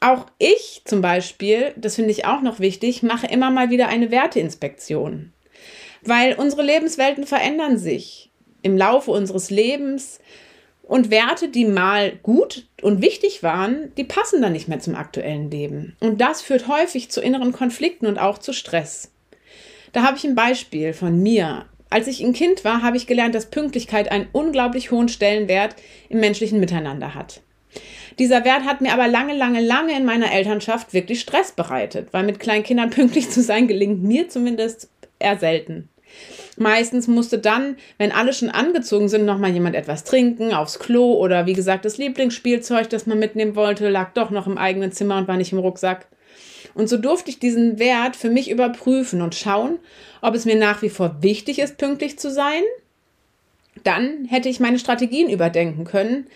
auch 0.00 0.26
ich 0.38 0.82
zum 0.84 1.00
Beispiel, 1.00 1.72
das 1.76 1.96
finde 1.96 2.10
ich 2.10 2.24
auch 2.24 2.40
noch 2.40 2.60
wichtig, 2.60 3.02
mache 3.02 3.26
immer 3.26 3.50
mal 3.50 3.70
wieder 3.70 3.88
eine 3.88 4.10
Werteinspektion. 4.10 5.32
Weil 6.04 6.34
unsere 6.34 6.62
Lebenswelten 6.62 7.26
verändern 7.26 7.78
sich 7.78 8.30
im 8.62 8.76
Laufe 8.76 9.10
unseres 9.10 9.50
Lebens 9.50 10.20
und 10.82 11.10
Werte, 11.10 11.48
die 11.48 11.66
mal 11.66 12.12
gut 12.22 12.66
und 12.80 13.02
wichtig 13.02 13.42
waren, 13.42 13.92
die 13.96 14.04
passen 14.04 14.40
dann 14.40 14.52
nicht 14.52 14.68
mehr 14.68 14.80
zum 14.80 14.94
aktuellen 14.94 15.50
Leben. 15.50 15.96
Und 16.00 16.20
das 16.20 16.40
führt 16.40 16.66
häufig 16.66 17.10
zu 17.10 17.20
inneren 17.20 17.52
Konflikten 17.52 18.06
und 18.06 18.18
auch 18.18 18.38
zu 18.38 18.52
Stress. 18.52 19.12
Da 19.92 20.02
habe 20.02 20.16
ich 20.16 20.24
ein 20.24 20.34
Beispiel 20.34 20.94
von 20.94 21.22
mir. 21.22 21.66
Als 21.90 22.06
ich 22.06 22.22
ein 22.22 22.32
Kind 22.32 22.64
war, 22.64 22.82
habe 22.82 22.96
ich 22.96 23.06
gelernt, 23.06 23.34
dass 23.34 23.46
Pünktlichkeit 23.46 24.10
einen 24.10 24.28
unglaublich 24.32 24.90
hohen 24.90 25.08
Stellenwert 25.08 25.76
im 26.08 26.20
menschlichen 26.20 26.60
Miteinander 26.60 27.14
hat. 27.14 27.40
Dieser 28.18 28.44
Wert 28.44 28.64
hat 28.64 28.80
mir 28.80 28.92
aber 28.92 29.08
lange, 29.08 29.34
lange, 29.34 29.60
lange 29.60 29.96
in 29.96 30.04
meiner 30.04 30.32
Elternschaft 30.32 30.92
wirklich 30.92 31.20
Stress 31.20 31.52
bereitet, 31.52 32.08
weil 32.12 32.24
mit 32.24 32.40
kleinen 32.40 32.64
Kindern 32.64 32.90
pünktlich 32.98 33.30
zu 33.30 33.42
sein 33.42 33.68
gelingt 33.68 34.02
mir 34.02 34.28
zumindest 34.28 34.88
eher 35.18 35.38
selten. 35.38 35.88
Meistens 36.56 37.06
musste 37.06 37.38
dann, 37.38 37.76
wenn 37.98 38.12
alle 38.12 38.32
schon 38.32 38.50
angezogen 38.50 39.08
sind, 39.08 39.24
noch 39.24 39.38
mal 39.38 39.50
jemand 39.50 39.76
etwas 39.76 40.04
trinken, 40.04 40.52
aufs 40.52 40.78
Klo 40.78 41.14
oder 41.14 41.46
wie 41.46 41.52
gesagt, 41.52 41.84
das 41.84 41.98
Lieblingsspielzeug, 41.98 42.88
das 42.90 43.06
man 43.06 43.18
mitnehmen 43.18 43.54
wollte, 43.54 43.88
lag 43.88 44.12
doch 44.14 44.30
noch 44.30 44.46
im 44.46 44.58
eigenen 44.58 44.90
Zimmer 44.90 45.18
und 45.18 45.28
war 45.28 45.36
nicht 45.36 45.52
im 45.52 45.58
Rucksack. 45.58 46.06
Und 46.74 46.88
so 46.88 46.96
durfte 46.96 47.30
ich 47.30 47.38
diesen 47.38 47.78
Wert 47.78 48.16
für 48.16 48.30
mich 48.30 48.50
überprüfen 48.50 49.22
und 49.22 49.34
schauen, 49.34 49.78
ob 50.20 50.34
es 50.34 50.44
mir 50.44 50.56
nach 50.56 50.82
wie 50.82 50.88
vor 50.88 51.22
wichtig 51.22 51.58
ist, 51.60 51.78
pünktlich 51.78 52.18
zu 52.18 52.30
sein. 52.30 52.62
Dann 53.84 54.24
hätte 54.24 54.48
ich 54.48 54.60
meine 54.60 54.78
Strategien 54.78 55.30
überdenken 55.30 55.84
können, 55.84 56.26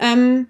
ähm, 0.00 0.48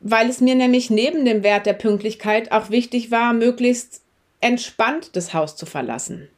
weil 0.00 0.28
es 0.28 0.40
mir 0.40 0.54
nämlich 0.54 0.90
neben 0.90 1.24
dem 1.24 1.42
Wert 1.42 1.66
der 1.66 1.72
Pünktlichkeit 1.72 2.52
auch 2.52 2.70
wichtig 2.70 3.10
war, 3.10 3.32
möglichst 3.32 4.02
entspannt 4.40 5.10
das 5.16 5.34
Haus 5.34 5.56
zu 5.56 5.66
verlassen. 5.66 6.28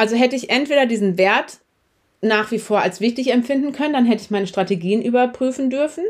Also 0.00 0.16
hätte 0.16 0.34
ich 0.34 0.48
entweder 0.48 0.86
diesen 0.86 1.18
Wert 1.18 1.58
nach 2.22 2.50
wie 2.52 2.58
vor 2.58 2.80
als 2.80 3.02
wichtig 3.02 3.32
empfinden 3.32 3.72
können, 3.72 3.92
dann 3.92 4.06
hätte 4.06 4.22
ich 4.22 4.30
meine 4.30 4.46
Strategien 4.46 5.02
überprüfen 5.02 5.68
dürfen. 5.68 6.04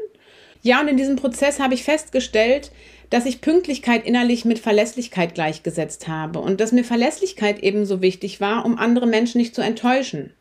Ja, 0.62 0.80
und 0.80 0.86
in 0.86 0.96
diesem 0.96 1.16
Prozess 1.16 1.58
habe 1.58 1.74
ich 1.74 1.82
festgestellt, 1.82 2.70
dass 3.10 3.26
ich 3.26 3.40
Pünktlichkeit 3.40 4.06
innerlich 4.06 4.44
mit 4.44 4.60
Verlässlichkeit 4.60 5.34
gleichgesetzt 5.34 6.06
habe 6.06 6.38
und 6.38 6.60
dass 6.60 6.70
mir 6.70 6.84
Verlässlichkeit 6.84 7.64
ebenso 7.64 8.00
wichtig 8.00 8.40
war, 8.40 8.64
um 8.64 8.78
andere 8.78 9.08
Menschen 9.08 9.38
nicht 9.38 9.56
zu 9.56 9.60
enttäuschen. 9.60 10.34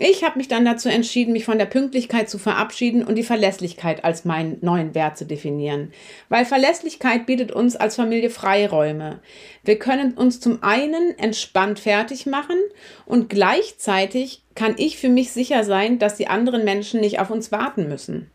Ich 0.00 0.22
habe 0.22 0.38
mich 0.38 0.46
dann 0.46 0.64
dazu 0.64 0.88
entschieden, 0.88 1.32
mich 1.32 1.44
von 1.44 1.58
der 1.58 1.66
Pünktlichkeit 1.66 2.30
zu 2.30 2.38
verabschieden 2.38 3.02
und 3.02 3.16
die 3.16 3.24
Verlässlichkeit 3.24 4.04
als 4.04 4.24
meinen 4.24 4.58
neuen 4.60 4.94
Wert 4.94 5.18
zu 5.18 5.26
definieren. 5.26 5.92
Weil 6.28 6.44
Verlässlichkeit 6.44 7.26
bietet 7.26 7.50
uns 7.50 7.74
als 7.74 7.96
Familie 7.96 8.30
Freiräume. 8.30 9.18
Wir 9.64 9.76
können 9.76 10.12
uns 10.12 10.38
zum 10.38 10.62
einen 10.62 11.18
entspannt 11.18 11.80
fertig 11.80 12.26
machen 12.26 12.58
und 13.06 13.28
gleichzeitig 13.28 14.44
kann 14.54 14.76
ich 14.76 14.98
für 14.98 15.08
mich 15.08 15.32
sicher 15.32 15.64
sein, 15.64 15.98
dass 15.98 16.14
die 16.14 16.28
anderen 16.28 16.64
Menschen 16.64 17.00
nicht 17.00 17.18
auf 17.18 17.30
uns 17.30 17.50
warten 17.50 17.88
müssen. 17.88 18.30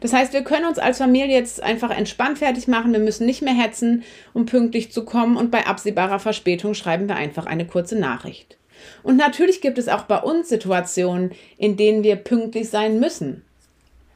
Das 0.00 0.12
heißt, 0.12 0.34
wir 0.34 0.42
können 0.42 0.66
uns 0.66 0.78
als 0.78 0.98
Familie 0.98 1.34
jetzt 1.34 1.62
einfach 1.62 1.96
entspannt 1.96 2.36
fertig 2.36 2.68
machen. 2.68 2.92
Wir 2.92 3.00
müssen 3.00 3.24
nicht 3.24 3.40
mehr 3.40 3.54
hetzen, 3.54 4.02
um 4.34 4.44
pünktlich 4.44 4.92
zu 4.92 5.06
kommen. 5.06 5.38
Und 5.38 5.50
bei 5.50 5.66
absehbarer 5.66 6.18
Verspätung 6.18 6.74
schreiben 6.74 7.08
wir 7.08 7.16
einfach 7.16 7.46
eine 7.46 7.66
kurze 7.66 7.98
Nachricht. 7.98 8.58
Und 9.02 9.16
natürlich 9.16 9.60
gibt 9.60 9.78
es 9.78 9.88
auch 9.88 10.04
bei 10.04 10.18
uns 10.18 10.48
Situationen, 10.48 11.32
in 11.56 11.76
denen 11.76 12.02
wir 12.02 12.16
pünktlich 12.16 12.70
sein 12.70 13.00
müssen. 13.00 13.44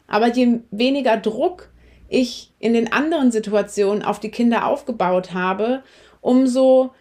Aber 0.06 0.28
je 0.28 0.60
weniger 0.70 1.16
Druck 1.16 1.70
ich 2.08 2.52
in 2.60 2.72
den 2.72 2.92
anderen 2.92 3.32
Situationen 3.32 4.02
auf 4.02 4.20
die 4.20 4.30
Kinder 4.30 4.66
aufgebaut 4.66 5.32
habe, 5.32 5.82
umso 6.20 6.92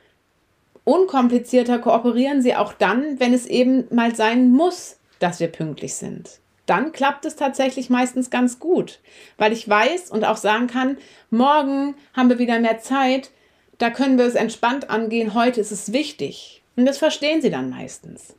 unkomplizierter 0.84 1.80
kooperieren 1.80 2.42
sie 2.42 2.56
auch 2.56 2.74
dann, 2.74 3.20
wenn 3.20 3.34
es 3.34 3.46
eben 3.46 3.86
mal 3.94 4.16
sein 4.16 4.50
muss, 4.50 5.00
dass 5.20 5.40
wir 5.40 5.48
pünktlich 5.48 5.96
sind. 5.96 6.40
Dann 6.66 6.92
klappt 6.92 7.26
es 7.26 7.36
tatsächlich 7.36 7.90
meistens 7.90 8.30
ganz 8.30 8.60
gut, 8.60 9.00
weil 9.38 9.54
ich 9.54 9.70
weiß 9.70 10.10
und 10.10 10.24
auch 10.24 10.38
sagen 10.38 10.68
kann, 10.68 10.98
morgen 11.30 11.96
haben 12.14 12.30
wir 12.30 12.40
wieder 12.40 12.60
mehr 12.60 12.80
Zeit, 12.80 13.30
da 13.78 13.90
können 13.90 14.18
wir 14.18 14.26
es 14.26 14.36
entspannt 14.36 14.90
angehen, 14.90 15.34
heute 15.34 15.62
ist 15.62 15.72
es 15.72 15.94
wichtig. 15.94 16.64
Und 16.75 16.86
das 16.86 16.98
verstehen 16.98 17.41
sie 17.41 17.50
dann 17.50 17.70
meistens. 17.70 18.36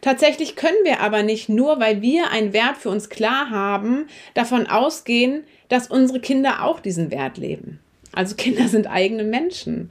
Tatsächlich 0.00 0.56
können 0.56 0.84
wir 0.84 1.00
aber 1.00 1.22
nicht 1.22 1.48
nur, 1.48 1.78
weil 1.78 2.02
wir 2.02 2.30
einen 2.30 2.52
Wert 2.52 2.76
für 2.76 2.90
uns 2.90 3.08
klar 3.08 3.50
haben, 3.50 4.08
davon 4.34 4.66
ausgehen, 4.66 5.44
dass 5.68 5.86
unsere 5.86 6.18
Kinder 6.18 6.64
auch 6.64 6.80
diesen 6.80 7.10
Wert 7.12 7.38
leben. 7.38 7.78
Also 8.12 8.34
Kinder 8.34 8.68
sind 8.68 8.88
eigene 8.88 9.24
Menschen. 9.24 9.90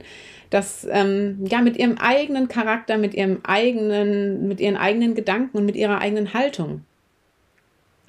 Das 0.50 0.86
ähm, 0.90 1.46
ja 1.46 1.62
mit 1.62 1.78
ihrem 1.78 1.96
eigenen 1.96 2.48
Charakter, 2.48 2.98
mit 2.98 3.14
ihrem 3.14 3.40
eigenen, 3.44 4.48
mit 4.48 4.60
ihren 4.60 4.76
eigenen 4.76 5.14
Gedanken 5.14 5.56
und 5.56 5.64
mit 5.64 5.76
ihrer 5.76 5.98
eigenen 5.98 6.34
Haltung. 6.34 6.84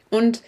Und 0.10 0.44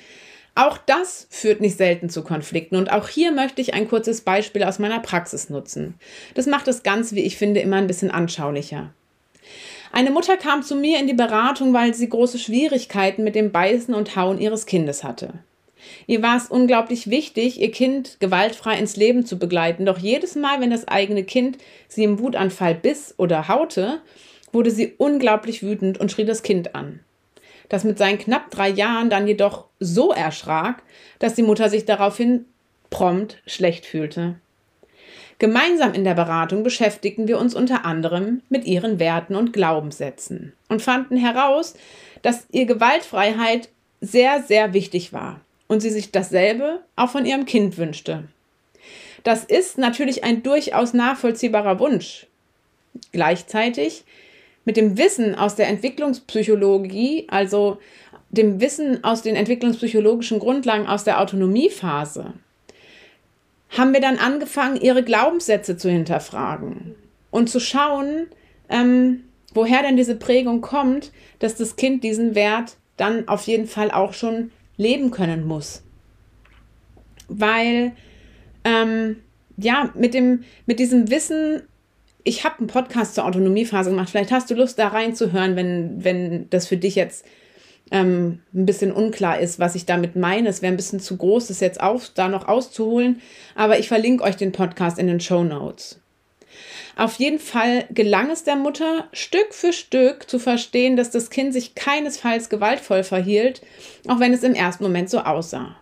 auch 0.56 0.78
das 0.78 1.28
führt 1.30 1.60
nicht 1.60 1.78
selten 1.78 2.10
zu 2.10 2.24
Konflikten. 2.24 2.78
Und 2.78 2.92
auch 2.92 3.10
hier 3.10 3.34
möchte 3.34 3.62
ich 3.62 3.74
ein 3.74 3.90
kurzes 3.90 4.22
Beispiel 4.22 4.64
aus 4.64 4.80
meiner 4.80 5.02
Praxis 5.02 5.50
nutzen. 5.50 5.96
Das 6.34 6.48
macht 6.48 6.68
das 6.68 6.82
Ganze, 6.82 7.16
wie 7.16 7.24
ich 7.24 7.36
finde, 7.36 7.60
immer 7.60 7.76
ein 7.76 7.88
bisschen 7.88 8.10
anschaulicher. 8.10 8.94
Eine 9.92 10.12
Mutter 10.12 10.38
kam 10.38 10.64
zu 10.64 10.76
mir 10.76 11.00
in 11.00 11.08
die 11.08 11.14
Beratung, 11.14 11.74
weil 11.74 11.94
sie 11.94 12.10
große 12.10 12.40
Schwierigkeiten 12.40 13.24
mit 13.24 13.36
dem 13.36 13.52
Beißen 13.52 13.94
und 13.94 14.16
Hauen 14.16 14.40
ihres 14.40 14.66
Kindes 14.66 15.04
hatte. 15.04 15.34
Ihr 16.08 16.24
war 16.24 16.38
es 16.38 16.48
unglaublich 16.48 17.10
wichtig, 17.10 17.60
ihr 17.60 17.72
Kind 17.72 18.18
gewaltfrei 18.20 18.78
ins 18.80 18.96
Leben 18.96 19.26
zu 19.26 19.38
begleiten, 19.38 19.86
doch 19.86 20.00
jedes 20.00 20.36
Mal, 20.36 20.60
wenn 20.60 20.72
das 20.72 20.88
eigene 20.88 21.24
Kind 21.24 21.58
sie 21.88 22.04
im 22.04 22.20
Wutanfall 22.20 22.76
biss 22.76 23.14
oder 23.18 23.48
haute, 23.48 24.02
wurde 24.52 24.72
sie 24.72 24.94
unglaublich 24.98 25.62
wütend 25.64 26.00
und 26.00 26.12
schrie 26.12 26.26
das 26.26 26.44
Kind 26.44 26.76
an 26.76 27.02
das 27.70 27.84
mit 27.84 27.98
seinen 27.98 28.18
knapp 28.18 28.52
drei 28.52 28.70
Jahren 28.70 29.10
dann 29.10 29.28
jedoch 29.28 29.66
so 29.80 30.12
erschrak, 30.12 30.84
dass 31.20 31.36
die 31.36 31.44
Mutter 31.44 31.70
sich 31.70 31.86
daraufhin 31.86 32.46
prompt 32.90 33.42
schlecht 33.46 33.86
fühlte. 33.86 34.36
Gemeinsam 35.38 35.94
in 35.94 36.06
der 36.06 36.14
Beratung 36.14 36.64
beschäftigten 36.64 37.28
wir 37.28 37.38
uns 37.40 37.56
unter 37.56 37.84
anderem 37.84 38.42
mit 38.50 38.66
ihren 38.66 39.00
Werten 39.00 39.36
und 39.36 39.52
Glaubenssätzen 39.52 40.54
und 40.70 40.82
fanden 40.82 41.18
heraus, 41.18 41.76
dass 42.22 42.48
ihr 42.52 42.66
Gewaltfreiheit 42.66 43.70
sehr, 44.00 44.42
sehr 44.44 44.74
wichtig 44.74 45.12
war 45.12 45.42
und 45.68 45.82
sie 45.82 45.90
sich 45.90 46.12
dasselbe 46.12 46.80
auch 46.96 47.10
von 47.10 47.26
ihrem 47.26 47.46
Kind 47.46 47.78
wünschte. 47.78 48.24
Das 49.24 49.44
ist 49.44 49.78
natürlich 49.78 50.24
ein 50.24 50.44
durchaus 50.44 50.94
nachvollziehbarer 50.94 51.80
Wunsch. 51.80 52.28
Gleichzeitig 53.12 54.06
mit 54.66 54.78
dem 54.78 54.98
Wissen 54.98 55.36
aus 55.36 55.56
der 55.56 55.68
Entwicklungspsychologie, 55.68 57.28
also 57.30 57.78
dem 58.30 58.60
Wissen 58.60 59.04
aus 59.04 59.22
den 59.22 59.36
entwicklungspsychologischen 59.36 60.40
Grundlagen 60.40 60.88
aus 60.88 61.04
der 61.04 61.22
Autonomiephase, 61.22 62.34
haben 63.70 63.94
wir 63.94 64.02
dann 64.02 64.18
angefangen, 64.18 64.80
ihre 64.80 65.04
Glaubenssätze 65.04 65.78
zu 65.78 65.90
hinterfragen 65.90 66.96
und 67.32 67.50
zu 67.50 67.60
schauen, 67.60 68.28
ähm, 68.70 69.24
woher 69.54 69.82
denn 69.82 69.98
diese 69.98 70.16
Prägung 70.16 70.62
kommt, 70.62 71.12
dass 71.40 71.56
das 71.56 71.76
Kind 71.76 72.04
diesen 72.04 72.36
Wert 72.36 72.78
dann 72.98 73.28
auf 73.28 73.44
jeden 73.44 73.68
Fall 73.68 73.92
auch 73.92 74.14
schon 74.14 74.52
leben 74.78 75.12
können 75.12 75.46
muss. 75.46 75.84
Weil, 77.28 77.94
ähm, 78.64 79.18
ja, 79.58 79.92
mit, 79.96 80.14
dem, 80.14 80.44
mit 80.66 80.80
diesem 80.80 81.10
Wissen 81.10 81.64
ich 82.26 82.44
habe 82.44 82.60
einen 82.60 82.68
Podcast 82.68 83.16
zur 83.16 83.26
Autonomiephase 83.26 83.92
gemacht. 83.92 84.10
Vielleicht 84.10 84.32
hast 84.32 84.50
du 84.50 84.56
Lust, 84.56 84.78
da 84.80 84.90
reinzuhören, 84.90 85.56
wenn, 85.56 86.04
wenn 86.04 86.50
das 86.50 86.68
für 86.68 86.76
dich 86.76 86.96
jetzt 86.96 87.24
ähm, 87.92 88.40
ein 88.54 88.66
bisschen 88.66 88.92
unklar 88.92 89.40
ist, 89.40 89.60
was 89.60 89.76
ich 89.76 89.86
damit 89.86 90.16
meine. 90.16 90.50
Es 90.50 90.64
wäre 90.64 90.74
ein 90.74 90.78
bisschen 90.78 91.00
zu 91.00 91.18
groß, 91.18 91.48
das 91.48 91.60
jetzt 91.60 91.80
auf, 91.80 92.10
da 92.16 92.28
noch 92.28 92.48
auszuholen. 92.48 93.22
Aber 93.54 93.78
ich 93.78 93.88
verlinke 93.88 94.24
euch 94.24 94.36
den 94.36 94.52
Podcast 94.52 94.98
in 94.98 95.06
den 95.06 95.20
Show 95.20 95.44
Notes. 95.44 96.02
Auf 96.96 97.16
jeden 97.16 97.40
Fall 97.40 97.86
gelang 97.92 98.32
es 98.32 98.44
der 98.44 98.56
Mutter, 98.56 99.08
Stück 99.12 99.54
für 99.54 99.72
Stück 99.72 100.28
zu 100.28 100.40
verstehen, 100.40 100.96
dass 100.96 101.12
das 101.12 101.30
Kind 101.30 101.54
sich 101.54 101.76
keinesfalls 101.76 102.50
gewaltvoll 102.50 103.04
verhielt, 103.04 103.62
auch 104.08 104.20
wenn 104.20 104.34
es 104.34 104.42
im 104.42 104.56
ersten 104.56 104.84
Moment 104.84 105.12
so 105.12 105.20
aussah. 105.20 105.76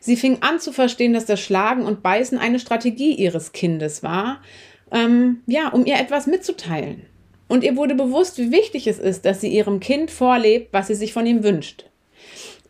Sie 0.00 0.16
fing 0.16 0.38
an 0.40 0.58
zu 0.58 0.72
verstehen, 0.72 1.12
dass 1.12 1.26
das 1.26 1.40
Schlagen 1.40 1.84
und 1.84 2.02
Beißen 2.02 2.38
eine 2.38 2.58
Strategie 2.58 3.14
ihres 3.14 3.52
Kindes 3.52 4.02
war, 4.02 4.40
ähm, 4.92 5.42
ja, 5.46 5.68
um 5.68 5.86
ihr 5.86 5.96
etwas 5.96 6.26
mitzuteilen. 6.26 7.02
Und 7.48 7.64
ihr 7.64 7.76
wurde 7.76 7.94
bewusst, 7.94 8.38
wie 8.38 8.50
wichtig 8.50 8.86
es 8.86 8.98
ist, 8.98 9.24
dass 9.24 9.40
sie 9.40 9.48
ihrem 9.48 9.80
Kind 9.80 10.10
vorlebt, 10.10 10.72
was 10.72 10.88
sie 10.88 10.94
sich 10.94 11.12
von 11.12 11.26
ihm 11.26 11.44
wünscht. 11.44 11.86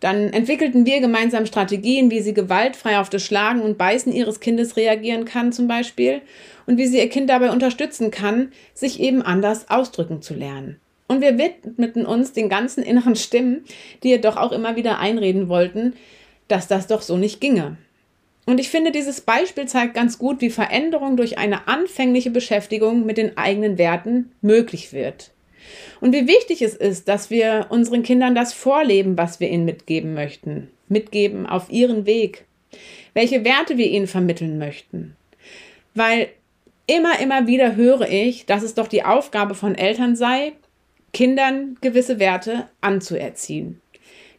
Dann 0.00 0.32
entwickelten 0.32 0.84
wir 0.84 1.00
gemeinsam 1.00 1.46
Strategien, 1.46 2.10
wie 2.10 2.20
sie 2.20 2.34
gewaltfrei 2.34 2.98
auf 2.98 3.08
das 3.08 3.24
Schlagen 3.24 3.62
und 3.62 3.78
Beißen 3.78 4.12
ihres 4.12 4.40
Kindes 4.40 4.76
reagieren 4.76 5.24
kann, 5.24 5.52
zum 5.52 5.68
Beispiel, 5.68 6.20
und 6.66 6.76
wie 6.76 6.86
sie 6.86 6.98
ihr 6.98 7.08
Kind 7.08 7.30
dabei 7.30 7.50
unterstützen 7.50 8.10
kann, 8.10 8.52
sich 8.74 9.00
eben 9.00 9.22
anders 9.22 9.70
ausdrücken 9.70 10.20
zu 10.20 10.34
lernen. 10.34 10.78
Und 11.08 11.20
wir 11.22 11.38
widmeten 11.38 12.04
uns 12.04 12.32
den 12.32 12.48
ganzen 12.48 12.82
inneren 12.82 13.16
Stimmen, 13.16 13.64
die 14.02 14.10
ihr 14.10 14.20
doch 14.20 14.36
auch 14.36 14.52
immer 14.52 14.76
wieder 14.76 14.98
einreden 14.98 15.48
wollten, 15.48 15.94
dass 16.48 16.68
das 16.68 16.88
doch 16.88 17.00
so 17.00 17.16
nicht 17.16 17.40
ginge. 17.40 17.78
Und 18.46 18.60
ich 18.60 18.70
finde, 18.70 18.92
dieses 18.92 19.20
Beispiel 19.20 19.66
zeigt 19.66 19.94
ganz 19.94 20.18
gut, 20.18 20.40
wie 20.40 20.50
Veränderung 20.50 21.16
durch 21.16 21.36
eine 21.36 21.66
anfängliche 21.68 22.30
Beschäftigung 22.30 23.04
mit 23.04 23.18
den 23.18 23.36
eigenen 23.36 23.76
Werten 23.76 24.32
möglich 24.40 24.92
wird. 24.92 25.32
Und 26.00 26.14
wie 26.14 26.28
wichtig 26.28 26.62
es 26.62 26.74
ist, 26.74 27.08
dass 27.08 27.28
wir 27.28 27.66
unseren 27.70 28.04
Kindern 28.04 28.36
das 28.36 28.54
vorleben, 28.54 29.18
was 29.18 29.40
wir 29.40 29.50
ihnen 29.50 29.64
mitgeben 29.64 30.14
möchten. 30.14 30.70
Mitgeben 30.88 31.46
auf 31.46 31.70
ihren 31.70 32.06
Weg. 32.06 32.44
Welche 33.14 33.44
Werte 33.44 33.76
wir 33.76 33.90
ihnen 33.90 34.06
vermitteln 34.06 34.58
möchten. 34.58 35.16
Weil 35.94 36.28
immer, 36.86 37.18
immer 37.18 37.48
wieder 37.48 37.74
höre 37.74 38.08
ich, 38.08 38.46
dass 38.46 38.62
es 38.62 38.74
doch 38.74 38.86
die 38.86 39.02
Aufgabe 39.02 39.56
von 39.56 39.74
Eltern 39.74 40.14
sei, 40.14 40.52
Kindern 41.12 41.78
gewisse 41.80 42.20
Werte 42.20 42.68
anzuerziehen. 42.80 43.80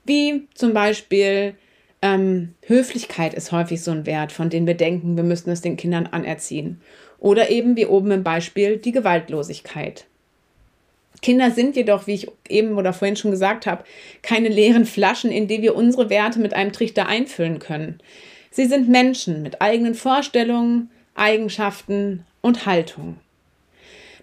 Wie 0.05 0.47
zum 0.53 0.73
Beispiel 0.73 1.55
ähm, 2.01 2.53
Höflichkeit 2.65 3.33
ist 3.33 3.51
häufig 3.51 3.81
so 3.81 3.91
ein 3.91 4.05
Wert, 4.05 4.31
von 4.31 4.49
dem 4.49 4.67
wir 4.67 4.75
denken, 4.75 5.15
wir 5.15 5.23
müssen 5.23 5.49
es 5.49 5.61
den 5.61 5.77
Kindern 5.77 6.07
anerziehen. 6.07 6.81
Oder 7.19 7.49
eben 7.49 7.75
wie 7.75 7.87
oben 7.87 8.11
im 8.11 8.23
Beispiel 8.23 8.77
die 8.77 8.91
Gewaltlosigkeit. 8.91 10.05
Kinder 11.21 11.49
sind 11.49 11.75
jedoch, 11.75 12.05
wie 12.05 12.13
ich 12.13 12.27
eben 12.47 12.77
oder 12.77 12.93
vorhin 12.93 13.15
schon 13.15 13.31
gesagt 13.31 13.65
habe, 13.65 13.83
keine 14.21 14.49
leeren 14.49 14.85
Flaschen, 14.85 15.31
in 15.31 15.47
die 15.47 15.63
wir 15.63 15.75
unsere 15.75 16.11
Werte 16.11 16.39
mit 16.39 16.53
einem 16.53 16.71
Trichter 16.71 17.07
einfüllen 17.07 17.57
können. 17.57 17.99
Sie 18.51 18.65
sind 18.65 18.87
Menschen 18.87 19.41
mit 19.41 19.61
eigenen 19.61 19.95
Vorstellungen, 19.95 20.91
Eigenschaften 21.15 22.25
und 22.41 22.67
Haltungen. 22.67 23.17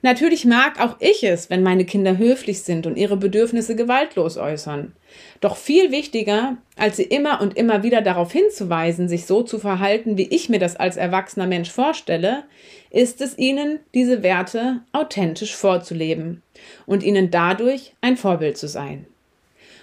Natürlich 0.02 0.44
mag 0.44 0.80
auch 0.80 0.96
ich 1.00 1.24
es, 1.24 1.50
wenn 1.50 1.62
meine 1.62 1.84
Kinder 1.84 2.18
höflich 2.18 2.62
sind 2.62 2.86
und 2.86 2.96
ihre 2.96 3.16
Bedürfnisse 3.16 3.74
gewaltlos 3.74 4.36
äußern. 4.36 4.92
Doch 5.40 5.56
viel 5.56 5.90
wichtiger, 5.90 6.56
als 6.76 6.96
sie 6.96 7.02
immer 7.02 7.40
und 7.40 7.56
immer 7.56 7.82
wieder 7.82 8.00
darauf 8.00 8.32
hinzuweisen, 8.32 9.08
sich 9.08 9.26
so 9.26 9.42
zu 9.42 9.58
verhalten, 9.58 10.16
wie 10.16 10.28
ich 10.28 10.48
mir 10.48 10.58
das 10.58 10.76
als 10.76 10.96
erwachsener 10.96 11.46
Mensch 11.46 11.70
vorstelle, 11.70 12.44
ist 12.90 13.20
es 13.20 13.36
ihnen, 13.36 13.80
diese 13.92 14.22
Werte 14.22 14.80
authentisch 14.92 15.54
vorzuleben 15.54 16.42
und 16.86 17.02
ihnen 17.02 17.30
dadurch 17.30 17.94
ein 18.00 18.16
Vorbild 18.16 18.56
zu 18.56 18.68
sein. 18.68 19.06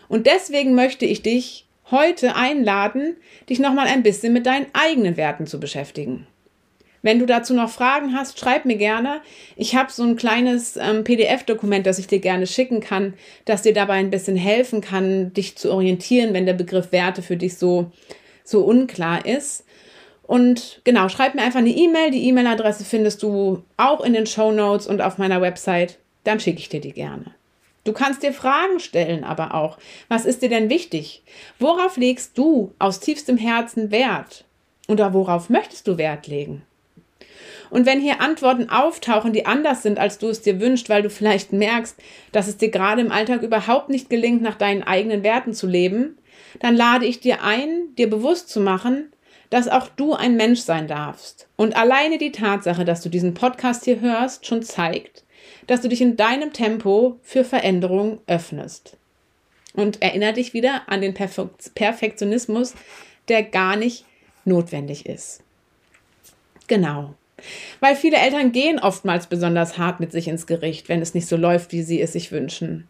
Und 0.08 0.28
deswegen 0.28 0.76
möchte 0.76 1.06
ich 1.06 1.22
dich 1.22 1.66
heute 1.92 2.36
einladen, 2.36 3.18
dich 3.50 3.60
nochmal 3.60 3.88
ein 3.88 4.04
bisschen 4.04 4.34
mit 4.34 4.46
deinen 4.46 4.68
eigenen 4.74 5.18
Werten 5.18 5.46
zu 5.46 5.60
beschäftigen. 5.60 6.28
Wenn 7.02 7.20
du 7.20 7.26
dazu 7.26 7.54
noch 7.54 7.70
Fragen 7.70 8.16
hast, 8.16 8.40
schreib 8.40 8.66
mir 8.66 8.78
gerne. 8.78 9.22
Ich 9.56 9.76
habe 9.76 9.92
so 9.92 10.04
ein 10.04 10.16
kleines 10.16 10.78
ähm, 10.78 11.04
PDF-Dokument, 11.04 11.86
das 11.86 11.98
ich 11.98 12.08
dir 12.08 12.20
gerne 12.20 12.46
schicken 12.46 12.80
kann, 12.80 13.14
das 13.46 13.64
dir 13.64 13.74
dabei 13.74 13.96
ein 13.96 14.12
bisschen 14.12 14.36
helfen 14.36 14.82
kann, 14.82 15.34
dich 15.34 15.58
zu 15.58 15.72
orientieren, 15.72 16.34
wenn 16.34 16.46
der 16.46 16.54
Begriff 16.54 16.92
Werte 16.92 17.22
für 17.22 17.38
dich 17.38 17.58
so, 17.58 17.92
so 18.44 18.64
unklar 18.64 19.26
ist. 19.26 19.66
Und 20.24 20.82
genau, 20.84 21.10
schreib 21.10 21.36
mir 21.36 21.42
einfach 21.42 21.60
eine 21.60 21.76
E-Mail. 21.76 22.12
Die 22.12 22.28
E-Mail-Adresse 22.30 22.86
findest 22.86 23.24
du 23.24 23.64
auch 23.78 24.02
in 24.02 24.14
den 24.14 24.28
Show 24.28 24.52
Notes 24.52 24.88
und 24.88 25.02
auf 25.02 25.18
meiner 25.18 25.42
Website. 25.42 25.98
Dann 26.24 26.40
schicke 26.40 26.60
ich 26.60 26.70
dir 26.70 26.82
die 26.82 26.94
gerne. 26.94 27.36
Du 27.84 27.94
kannst 27.94 28.22
dir 28.22 28.32
Fragen 28.32 28.80
stellen, 28.80 29.24
aber 29.24 29.56
auch. 29.56 29.80
Was 30.08 30.26
ist 30.26 30.44
dir 30.44 30.50
denn 30.50 30.70
wichtig? 30.70 31.24
Worauf 31.58 31.98
legst 31.98 32.38
du 32.38 32.74
aus 32.78 33.00
tiefstem 33.00 33.38
Herzen 33.38 33.90
Wert? 33.90 34.46
Oder 34.88 35.14
worauf 35.14 35.50
möchtest 35.50 35.88
du 35.88 35.98
Wert 35.98 36.28
legen? 36.28 36.62
Und 37.72 37.86
wenn 37.86 38.02
hier 38.02 38.22
Antworten 38.22 38.70
auftauchen, 38.70 39.32
die 39.34 39.46
anders 39.46 39.82
sind, 39.82 39.98
als 39.98 40.20
du 40.20 40.28
es 40.28 40.42
dir 40.42 40.60
wünschst, 40.60 40.90
weil 40.90 41.02
du 41.02 41.10
vielleicht 41.10 41.54
merkst, 41.54 41.98
dass 42.34 42.48
es 42.48 42.58
dir 42.58 42.70
gerade 42.70 43.02
im 43.02 43.12
Alltag 43.12 43.42
überhaupt 43.42 43.90
nicht 43.90 44.10
gelingt, 44.10 44.42
nach 44.42 44.56
deinen 44.56 44.84
eigenen 44.84 45.24
Werten 45.24 45.54
zu 45.54 45.68
leben, 45.68 46.18
dann 46.60 46.76
lade 46.76 47.06
ich 47.06 47.22
dir 47.22 47.44
ein, 47.44 47.96
dir 47.98 48.10
bewusst 48.10 48.50
zu 48.50 48.60
machen, 48.60 49.12
dass 49.50 49.70
auch 49.70 49.88
du 49.88 50.14
ein 50.14 50.36
Mensch 50.36 50.60
sein 50.60 50.88
darfst. 50.88 51.48
Und 51.56 51.76
alleine 51.76 52.18
die 52.18 52.34
Tatsache, 52.34 52.84
dass 52.84 53.02
du 53.02 53.10
diesen 53.10 53.34
Podcast 53.34 53.86
hier 53.86 54.02
hörst, 54.02 54.46
schon 54.46 54.64
zeigt, 54.64 55.24
dass 55.68 55.82
du 55.82 55.88
dich 55.88 56.02
in 56.02 56.18
deinem 56.18 56.52
Tempo 56.52 57.20
für 57.22 57.46
Veränderung 57.46 58.20
öffnest. 58.28 58.98
Und 59.74 60.02
erinnere 60.02 60.34
dich 60.34 60.54
wieder 60.54 60.90
an 60.90 61.00
den 61.00 61.14
Perfektionismus, 61.14 62.74
der 63.30 63.44
gar 63.44 63.78
nicht 63.78 64.06
notwendig 64.44 65.06
ist. 65.06 65.42
Genau. 66.68 67.16
Weil 67.80 67.96
viele 67.96 68.18
Eltern 68.18 68.52
gehen 68.52 68.80
oftmals 68.80 69.28
besonders 69.28 69.78
hart 69.78 70.00
mit 70.00 70.12
sich 70.12 70.28
ins 70.28 70.48
Gericht, 70.48 70.90
wenn 70.90 71.02
es 71.02 71.14
nicht 71.14 71.28
so 71.28 71.38
läuft, 71.38 71.72
wie 71.72 71.84
sie 71.84 72.02
es 72.02 72.14
sich 72.14 72.32
wünschen. 72.32 72.88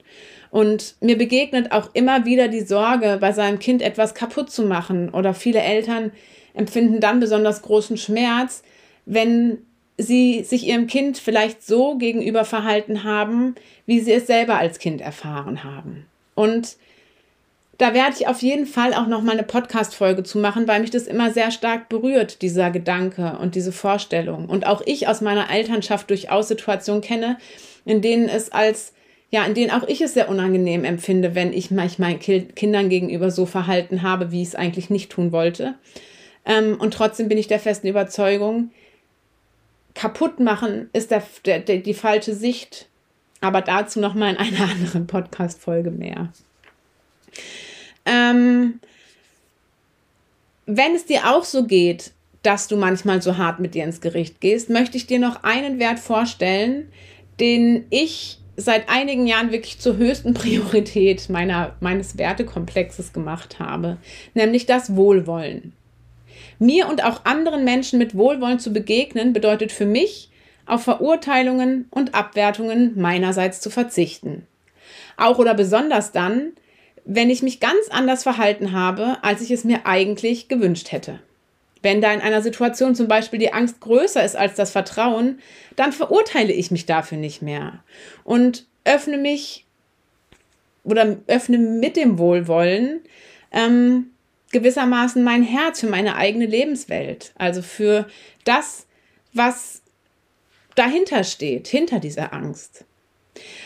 Und 0.50 0.96
mir 1.00 1.18
begegnet 1.18 1.72
auch 1.72 1.90
immer 1.94 2.26
wieder 2.26 2.48
die 2.48 2.62
Sorge, 2.62 3.18
bei 3.22 3.32
seinem 3.32 3.60
Kind 3.60 3.82
etwas 3.82 4.14
kaputt 4.14 4.52
zu 4.52 4.64
machen. 4.64 5.10
Oder 5.10 5.34
viele 5.34 5.62
Eltern 5.62 6.12
empfinden 6.54 7.00
dann 7.00 7.20
besonders 7.20 7.62
großen 7.62 7.98
Schmerz, 7.98 8.64
wenn 9.06 9.60
sie 9.98 10.44
sich 10.44 10.68
ihrem 10.68 10.88
Kind 10.88 11.18
vielleicht 11.18 11.66
so 11.66 11.98
gegenüber 11.98 12.46
verhalten 12.46 13.04
haben, 13.04 13.56
wie 13.86 14.00
sie 14.00 14.14
es 14.14 14.28
selber 14.28 14.58
als 14.58 14.80
Kind 14.80 15.02
erfahren 15.02 15.64
haben. 15.64 16.06
Und 16.36 16.76
da 17.82 17.96
werde 17.96 18.16
ich 18.16 18.28
auf 18.28 18.44
jeden 18.44 18.68
Fall 18.68 18.94
auch 18.94 19.08
noch 19.08 19.24
mal 19.24 19.32
eine 19.32 19.42
Podcast-Folge 19.42 20.22
zu 20.22 20.38
machen, 20.38 20.68
weil 20.68 20.82
mich 20.82 20.92
das 20.92 21.08
immer 21.08 21.32
sehr 21.32 21.50
stark 21.50 21.90
berührt, 21.90 22.44
dieser 22.44 22.70
Gedanke 22.70 23.40
und 23.42 23.56
diese 23.56 23.72
Vorstellung. 23.72 24.46
Und 24.50 24.68
auch 24.68 24.84
ich 24.86 25.08
aus 25.08 25.20
meiner 25.20 25.50
Elternschaft 25.50 26.12
durchaus 26.12 26.48
Situationen 26.48 27.02
kenne, 27.02 27.40
in 27.84 28.04
denen 28.04 28.30
es 28.30 28.52
als, 28.52 28.94
ja, 29.32 29.44
in 29.46 29.56
denen 29.56 29.72
auch 29.72 29.88
ich 29.88 30.00
es 30.00 30.14
sehr 30.14 30.30
unangenehm 30.30 30.84
empfinde, 30.84 31.34
wenn 31.34 31.54
ich 31.54 31.72
mich 31.72 31.98
meinen 31.98 32.20
Kindern 32.20 32.90
gegenüber 32.90 33.32
so 33.32 33.48
verhalten 33.48 34.04
habe, 34.04 34.32
wie 34.32 34.44
ich 34.44 34.50
es 34.50 34.56
eigentlich 34.56 34.92
nicht 34.92 35.12
tun 35.12 35.32
wollte. 35.32 35.74
Ähm, 36.46 36.78
und 36.80 36.94
trotzdem 36.94 37.30
bin 37.30 37.40
ich 37.40 37.48
der 37.48 37.60
festen 37.60 37.88
Überzeugung, 37.88 38.70
kaputt 39.96 40.40
machen 40.40 40.92
ist 40.94 41.10
der, 41.10 41.24
der, 41.46 41.62
der, 41.62 41.78
die 41.78 41.96
falsche 41.96 42.36
Sicht. 42.36 42.90
Aber 43.40 43.62
dazu 43.62 44.00
noch 44.00 44.14
mal 44.14 44.30
in 44.30 44.38
einer 44.38 44.70
anderen 44.72 45.08
Podcast-Folge 45.08 45.90
mehr. 45.90 46.32
Ähm, 48.06 48.80
wenn 50.66 50.96
es 50.96 51.06
dir 51.06 51.30
auch 51.30 51.44
so 51.44 51.66
geht, 51.66 52.12
dass 52.44 52.68
du 52.68 52.78
manchmal 52.78 53.22
so 53.22 53.38
hart 53.38 53.60
mit 53.60 53.76
dir 53.76 53.84
ins 53.84 54.02
Gericht 54.02 54.42
gehst, 54.42 54.70
möchte 54.70 54.98
ich 54.98 55.06
dir 55.06 55.20
noch 55.20 55.44
einen 55.44 55.80
Wert 55.80 56.00
vorstellen, 56.00 56.92
den 57.40 57.86
ich 57.90 58.40
seit 58.58 58.90
einigen 58.90 59.28
Jahren 59.28 59.52
wirklich 59.52 59.80
zur 59.80 59.98
höchsten 59.98 60.34
Priorität 60.36 61.30
meiner, 61.30 61.76
meines 61.80 62.18
Wertekomplexes 62.18 63.14
gemacht 63.14 63.60
habe, 63.60 63.98
nämlich 64.34 64.66
das 64.66 64.96
Wohlwollen. 64.96 65.74
Mir 66.60 66.88
und 66.88 67.04
auch 67.04 67.26
anderen 67.26 67.64
Menschen 67.64 67.98
mit 67.98 68.16
Wohlwollen 68.16 68.60
zu 68.60 68.72
begegnen, 68.72 69.34
bedeutet 69.34 69.72
für 69.72 69.86
mich, 69.86 70.30
auf 70.68 70.84
Verurteilungen 70.84 71.88
und 71.90 72.14
Abwertungen 72.14 73.00
meinerseits 73.00 73.62
zu 73.62 73.70
verzichten. 73.70 74.46
Auch 75.18 75.40
oder 75.40 75.54
besonders 75.54 76.12
dann, 76.12 76.54
wenn 77.06 77.30
ich 77.30 77.42
mich 77.42 77.60
ganz 77.60 77.90
anders 77.90 78.24
verhalten 78.24 78.72
habe, 78.72 79.18
als 79.22 79.42
ich 79.42 79.52
es 79.52 79.64
mir 79.64 79.86
eigentlich 79.86 80.48
gewünscht 80.48 80.92
hätte. 80.92 81.20
Wenn 81.82 82.02
da 82.02 82.14
in 82.14 82.22
einer 82.22 82.42
Situation 82.42 82.94
zum 82.94 83.08
Beispiel 83.08 83.40
die 83.40 83.54
Angst 83.54 83.80
größer 83.80 84.24
ist 84.24 84.36
als 84.36 84.56
das 84.56 84.72
Vertrauen, 84.72 85.40
dann 85.76 85.92
verurteile 85.92 86.54
ich 86.54 86.70
mich 86.70 86.86
dafür 86.86 87.18
nicht 87.18 87.42
mehr 87.42 87.84
und 88.24 88.68
öffne 88.86 89.18
mich 89.18 89.66
oder 90.84 91.18
öffne 91.28 91.58
mit 91.58 91.96
dem 91.96 92.18
Wohlwollen 92.18 93.02
ähm, 93.52 94.12
gewissermaßen 94.52 95.24
mein 95.24 95.44
Herz 95.44 95.80
für 95.80 95.88
meine 95.88 96.16
eigene 96.16 96.46
Lebenswelt, 96.46 97.32
also 97.36 97.62
für 97.62 98.08
das, 98.44 98.86
was 99.34 99.82
dahinter 100.76 101.24
steht, 101.24 101.68
hinter 101.68 102.00
dieser 102.00 102.34
Angst. 102.34 102.86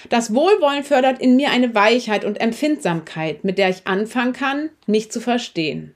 Das 0.09 0.33
Wohlwollen 0.33 0.83
fördert 0.83 1.19
in 1.19 1.35
mir 1.35 1.49
eine 1.51 1.73
Weichheit 1.75 2.25
und 2.25 2.39
Empfindsamkeit, 2.39 3.43
mit 3.43 3.57
der 3.57 3.69
ich 3.69 3.87
anfangen 3.87 4.33
kann, 4.33 4.69
mich 4.87 5.11
zu 5.11 5.19
verstehen. 5.19 5.95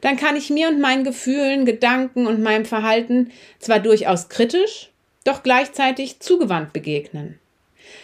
Dann 0.00 0.16
kann 0.16 0.36
ich 0.36 0.50
mir 0.50 0.68
und 0.68 0.80
meinen 0.80 1.04
Gefühlen, 1.04 1.64
Gedanken 1.64 2.26
und 2.26 2.42
meinem 2.42 2.66
Verhalten 2.66 3.30
zwar 3.58 3.80
durchaus 3.80 4.28
kritisch, 4.28 4.90
doch 5.24 5.42
gleichzeitig 5.42 6.20
zugewandt 6.20 6.72
begegnen. 6.72 7.38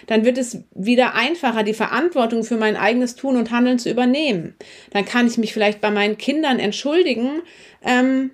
Dann 0.07 0.25
wird 0.25 0.39
es 0.39 0.59
wieder 0.75 1.15
einfacher, 1.15 1.63
die 1.63 1.75
Verantwortung 1.75 2.45
für 2.45 2.57
mein 2.57 2.77
eigenes 2.77 3.17
Tun 3.17 3.37
und 3.37 3.51
Handeln 3.51 3.79
zu 3.79 3.91
übernehmen. 3.91 4.55
Dann 4.91 5.05
kann 5.05 5.27
ich 5.27 5.39
mich 5.39 5.53
vielleicht 5.53 5.81
bei 5.81 5.91
meinen 5.91 6.19
Kindern 6.19 6.59
entschuldigen, 6.59 7.43
ähm, 7.85 8.31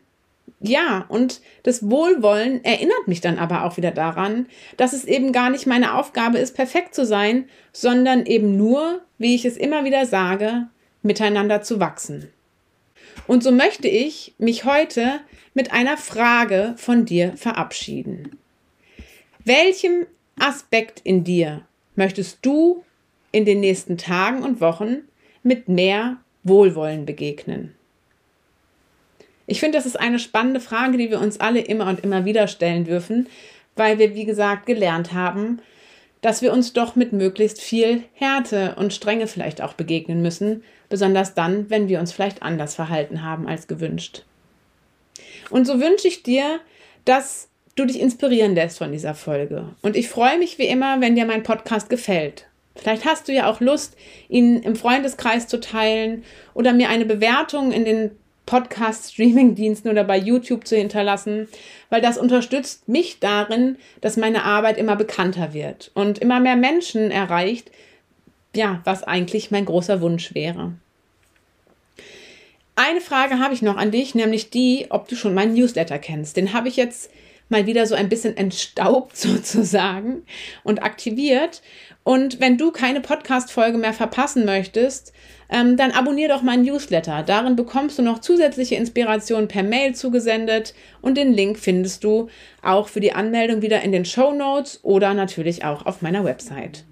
ja, 0.68 1.04
und 1.08 1.40
das 1.62 1.88
Wohlwollen 1.90 2.64
erinnert 2.64 3.08
mich 3.08 3.20
dann 3.20 3.38
aber 3.38 3.64
auch 3.64 3.76
wieder 3.76 3.90
daran, 3.90 4.46
dass 4.76 4.92
es 4.92 5.04
eben 5.04 5.32
gar 5.32 5.50
nicht 5.50 5.66
meine 5.66 5.94
Aufgabe 5.94 6.38
ist, 6.38 6.54
perfekt 6.54 6.94
zu 6.94 7.06
sein, 7.06 7.48
sondern 7.72 8.26
eben 8.26 8.56
nur, 8.56 9.02
wie 9.18 9.34
ich 9.34 9.44
es 9.44 9.56
immer 9.56 9.84
wieder 9.84 10.06
sage, 10.06 10.68
miteinander 11.02 11.62
zu 11.62 11.80
wachsen. 11.80 12.30
Und 13.26 13.42
so 13.42 13.50
möchte 13.50 13.88
ich 13.88 14.34
mich 14.38 14.64
heute 14.64 15.20
mit 15.54 15.72
einer 15.72 15.96
Frage 15.96 16.74
von 16.76 17.04
dir 17.04 17.36
verabschieden. 17.36 18.38
Welchem 19.44 20.06
Aspekt 20.38 21.00
in 21.04 21.24
dir 21.24 21.62
möchtest 21.94 22.38
du 22.42 22.84
in 23.32 23.44
den 23.44 23.60
nächsten 23.60 23.96
Tagen 23.96 24.42
und 24.42 24.60
Wochen 24.60 25.02
mit 25.42 25.68
mehr 25.68 26.18
Wohlwollen 26.42 27.06
begegnen? 27.06 27.75
Ich 29.46 29.60
finde, 29.60 29.78
das 29.78 29.86
ist 29.86 29.98
eine 29.98 30.18
spannende 30.18 30.60
Frage, 30.60 30.98
die 30.98 31.10
wir 31.10 31.20
uns 31.20 31.40
alle 31.40 31.60
immer 31.60 31.88
und 31.88 32.00
immer 32.00 32.24
wieder 32.24 32.48
stellen 32.48 32.84
dürfen, 32.84 33.28
weil 33.76 33.98
wir, 33.98 34.14
wie 34.14 34.24
gesagt, 34.24 34.66
gelernt 34.66 35.12
haben, 35.12 35.60
dass 36.20 36.42
wir 36.42 36.52
uns 36.52 36.72
doch 36.72 36.96
mit 36.96 37.12
möglichst 37.12 37.60
viel 37.60 38.02
Härte 38.14 38.74
und 38.76 38.92
Strenge 38.92 39.26
vielleicht 39.26 39.60
auch 39.60 39.74
begegnen 39.74 40.22
müssen, 40.22 40.64
besonders 40.88 41.34
dann, 41.34 41.70
wenn 41.70 41.88
wir 41.88 42.00
uns 42.00 42.12
vielleicht 42.12 42.42
anders 42.42 42.74
verhalten 42.74 43.22
haben 43.22 43.46
als 43.46 43.68
gewünscht. 43.68 44.24
Und 45.50 45.66
so 45.66 45.80
wünsche 45.80 46.08
ich 46.08 46.22
dir, 46.22 46.60
dass 47.04 47.48
du 47.76 47.84
dich 47.84 48.00
inspirieren 48.00 48.54
lässt 48.54 48.78
von 48.78 48.90
dieser 48.90 49.14
Folge. 49.14 49.68
Und 49.82 49.96
ich 49.96 50.08
freue 50.08 50.38
mich 50.38 50.58
wie 50.58 50.66
immer, 50.66 51.00
wenn 51.00 51.14
dir 51.14 51.26
mein 51.26 51.42
Podcast 51.42 51.90
gefällt. 51.90 52.46
Vielleicht 52.74 53.04
hast 53.04 53.28
du 53.28 53.32
ja 53.32 53.48
auch 53.48 53.60
Lust, 53.60 53.96
ihn 54.28 54.62
im 54.62 54.76
Freundeskreis 54.76 55.46
zu 55.46 55.60
teilen 55.60 56.24
oder 56.54 56.72
mir 56.72 56.88
eine 56.88 57.04
Bewertung 57.06 57.72
in 57.72 57.84
den 57.84 58.10
Podcast-Streaming-Diensten 58.46 59.90
oder 59.90 60.04
bei 60.04 60.16
YouTube 60.16 60.66
zu 60.66 60.76
hinterlassen, 60.76 61.48
weil 61.90 62.00
das 62.00 62.16
unterstützt 62.16 62.88
mich 62.88 63.18
darin, 63.20 63.76
dass 64.00 64.16
meine 64.16 64.44
Arbeit 64.44 64.78
immer 64.78 64.96
bekannter 64.96 65.52
wird 65.52 65.90
und 65.94 66.18
immer 66.18 66.40
mehr 66.40 66.56
Menschen 66.56 67.10
erreicht, 67.10 67.70
ja, 68.54 68.80
was 68.84 69.02
eigentlich 69.02 69.50
mein 69.50 69.66
großer 69.66 70.00
Wunsch 70.00 70.34
wäre. 70.34 70.72
Eine 72.76 73.00
Frage 73.00 73.38
habe 73.38 73.54
ich 73.54 73.62
noch 73.62 73.76
an 73.76 73.90
dich, 73.90 74.14
nämlich 74.14 74.50
die, 74.50 74.86
ob 74.90 75.08
du 75.08 75.16
schon 75.16 75.34
meinen 75.34 75.54
Newsletter 75.54 75.98
kennst. 75.98 76.36
Den 76.36 76.52
habe 76.52 76.68
ich 76.68 76.76
jetzt 76.76 77.10
mal 77.48 77.66
wieder 77.66 77.86
so 77.86 77.94
ein 77.94 78.08
bisschen 78.08 78.36
entstaubt 78.36 79.16
sozusagen 79.16 80.22
und 80.64 80.82
aktiviert. 80.82 81.62
Und 82.04 82.40
wenn 82.40 82.56
du 82.56 82.70
keine 82.70 83.00
Podcast-Folge 83.00 83.78
mehr 83.78 83.92
verpassen 83.92 84.44
möchtest, 84.44 85.12
ähm, 85.48 85.76
dann 85.76 85.92
abonniere 85.92 86.30
doch 86.32 86.42
meinen 86.42 86.64
Newsletter. 86.64 87.22
Darin 87.22 87.56
bekommst 87.56 87.98
du 87.98 88.02
noch 88.02 88.20
zusätzliche 88.20 88.76
Inspirationen 88.76 89.48
per 89.48 89.62
Mail 89.62 89.94
zugesendet 89.94 90.74
und 91.02 91.16
den 91.16 91.32
Link 91.32 91.58
findest 91.58 92.04
du 92.04 92.28
auch 92.62 92.88
für 92.88 93.00
die 93.00 93.12
Anmeldung 93.12 93.62
wieder 93.62 93.82
in 93.82 93.92
den 93.92 94.04
Show 94.04 94.32
Notes 94.32 94.80
oder 94.82 95.14
natürlich 95.14 95.64
auch 95.64 95.86
auf 95.86 96.02
meiner 96.02 96.24
Website. 96.24 96.84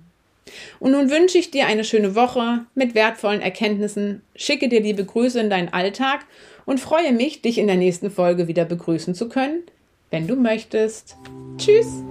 Und 0.78 0.92
nun 0.92 1.10
wünsche 1.10 1.38
ich 1.38 1.50
dir 1.50 1.66
eine 1.66 1.84
schöne 1.84 2.14
Woche 2.14 2.66
mit 2.74 2.94
wertvollen 2.94 3.40
Erkenntnissen, 3.40 4.22
schicke 4.36 4.68
dir 4.68 4.80
liebe 4.80 5.04
Grüße 5.04 5.40
in 5.40 5.50
deinen 5.50 5.72
Alltag 5.72 6.26
und 6.64 6.80
freue 6.80 7.12
mich, 7.12 7.42
dich 7.42 7.58
in 7.58 7.66
der 7.66 7.76
nächsten 7.76 8.10
Folge 8.10 8.46
wieder 8.46 8.64
begrüßen 8.64 9.14
zu 9.14 9.28
können, 9.28 9.62
wenn 10.10 10.26
du 10.26 10.36
möchtest. 10.36 11.16
Tschüss! 11.58 12.02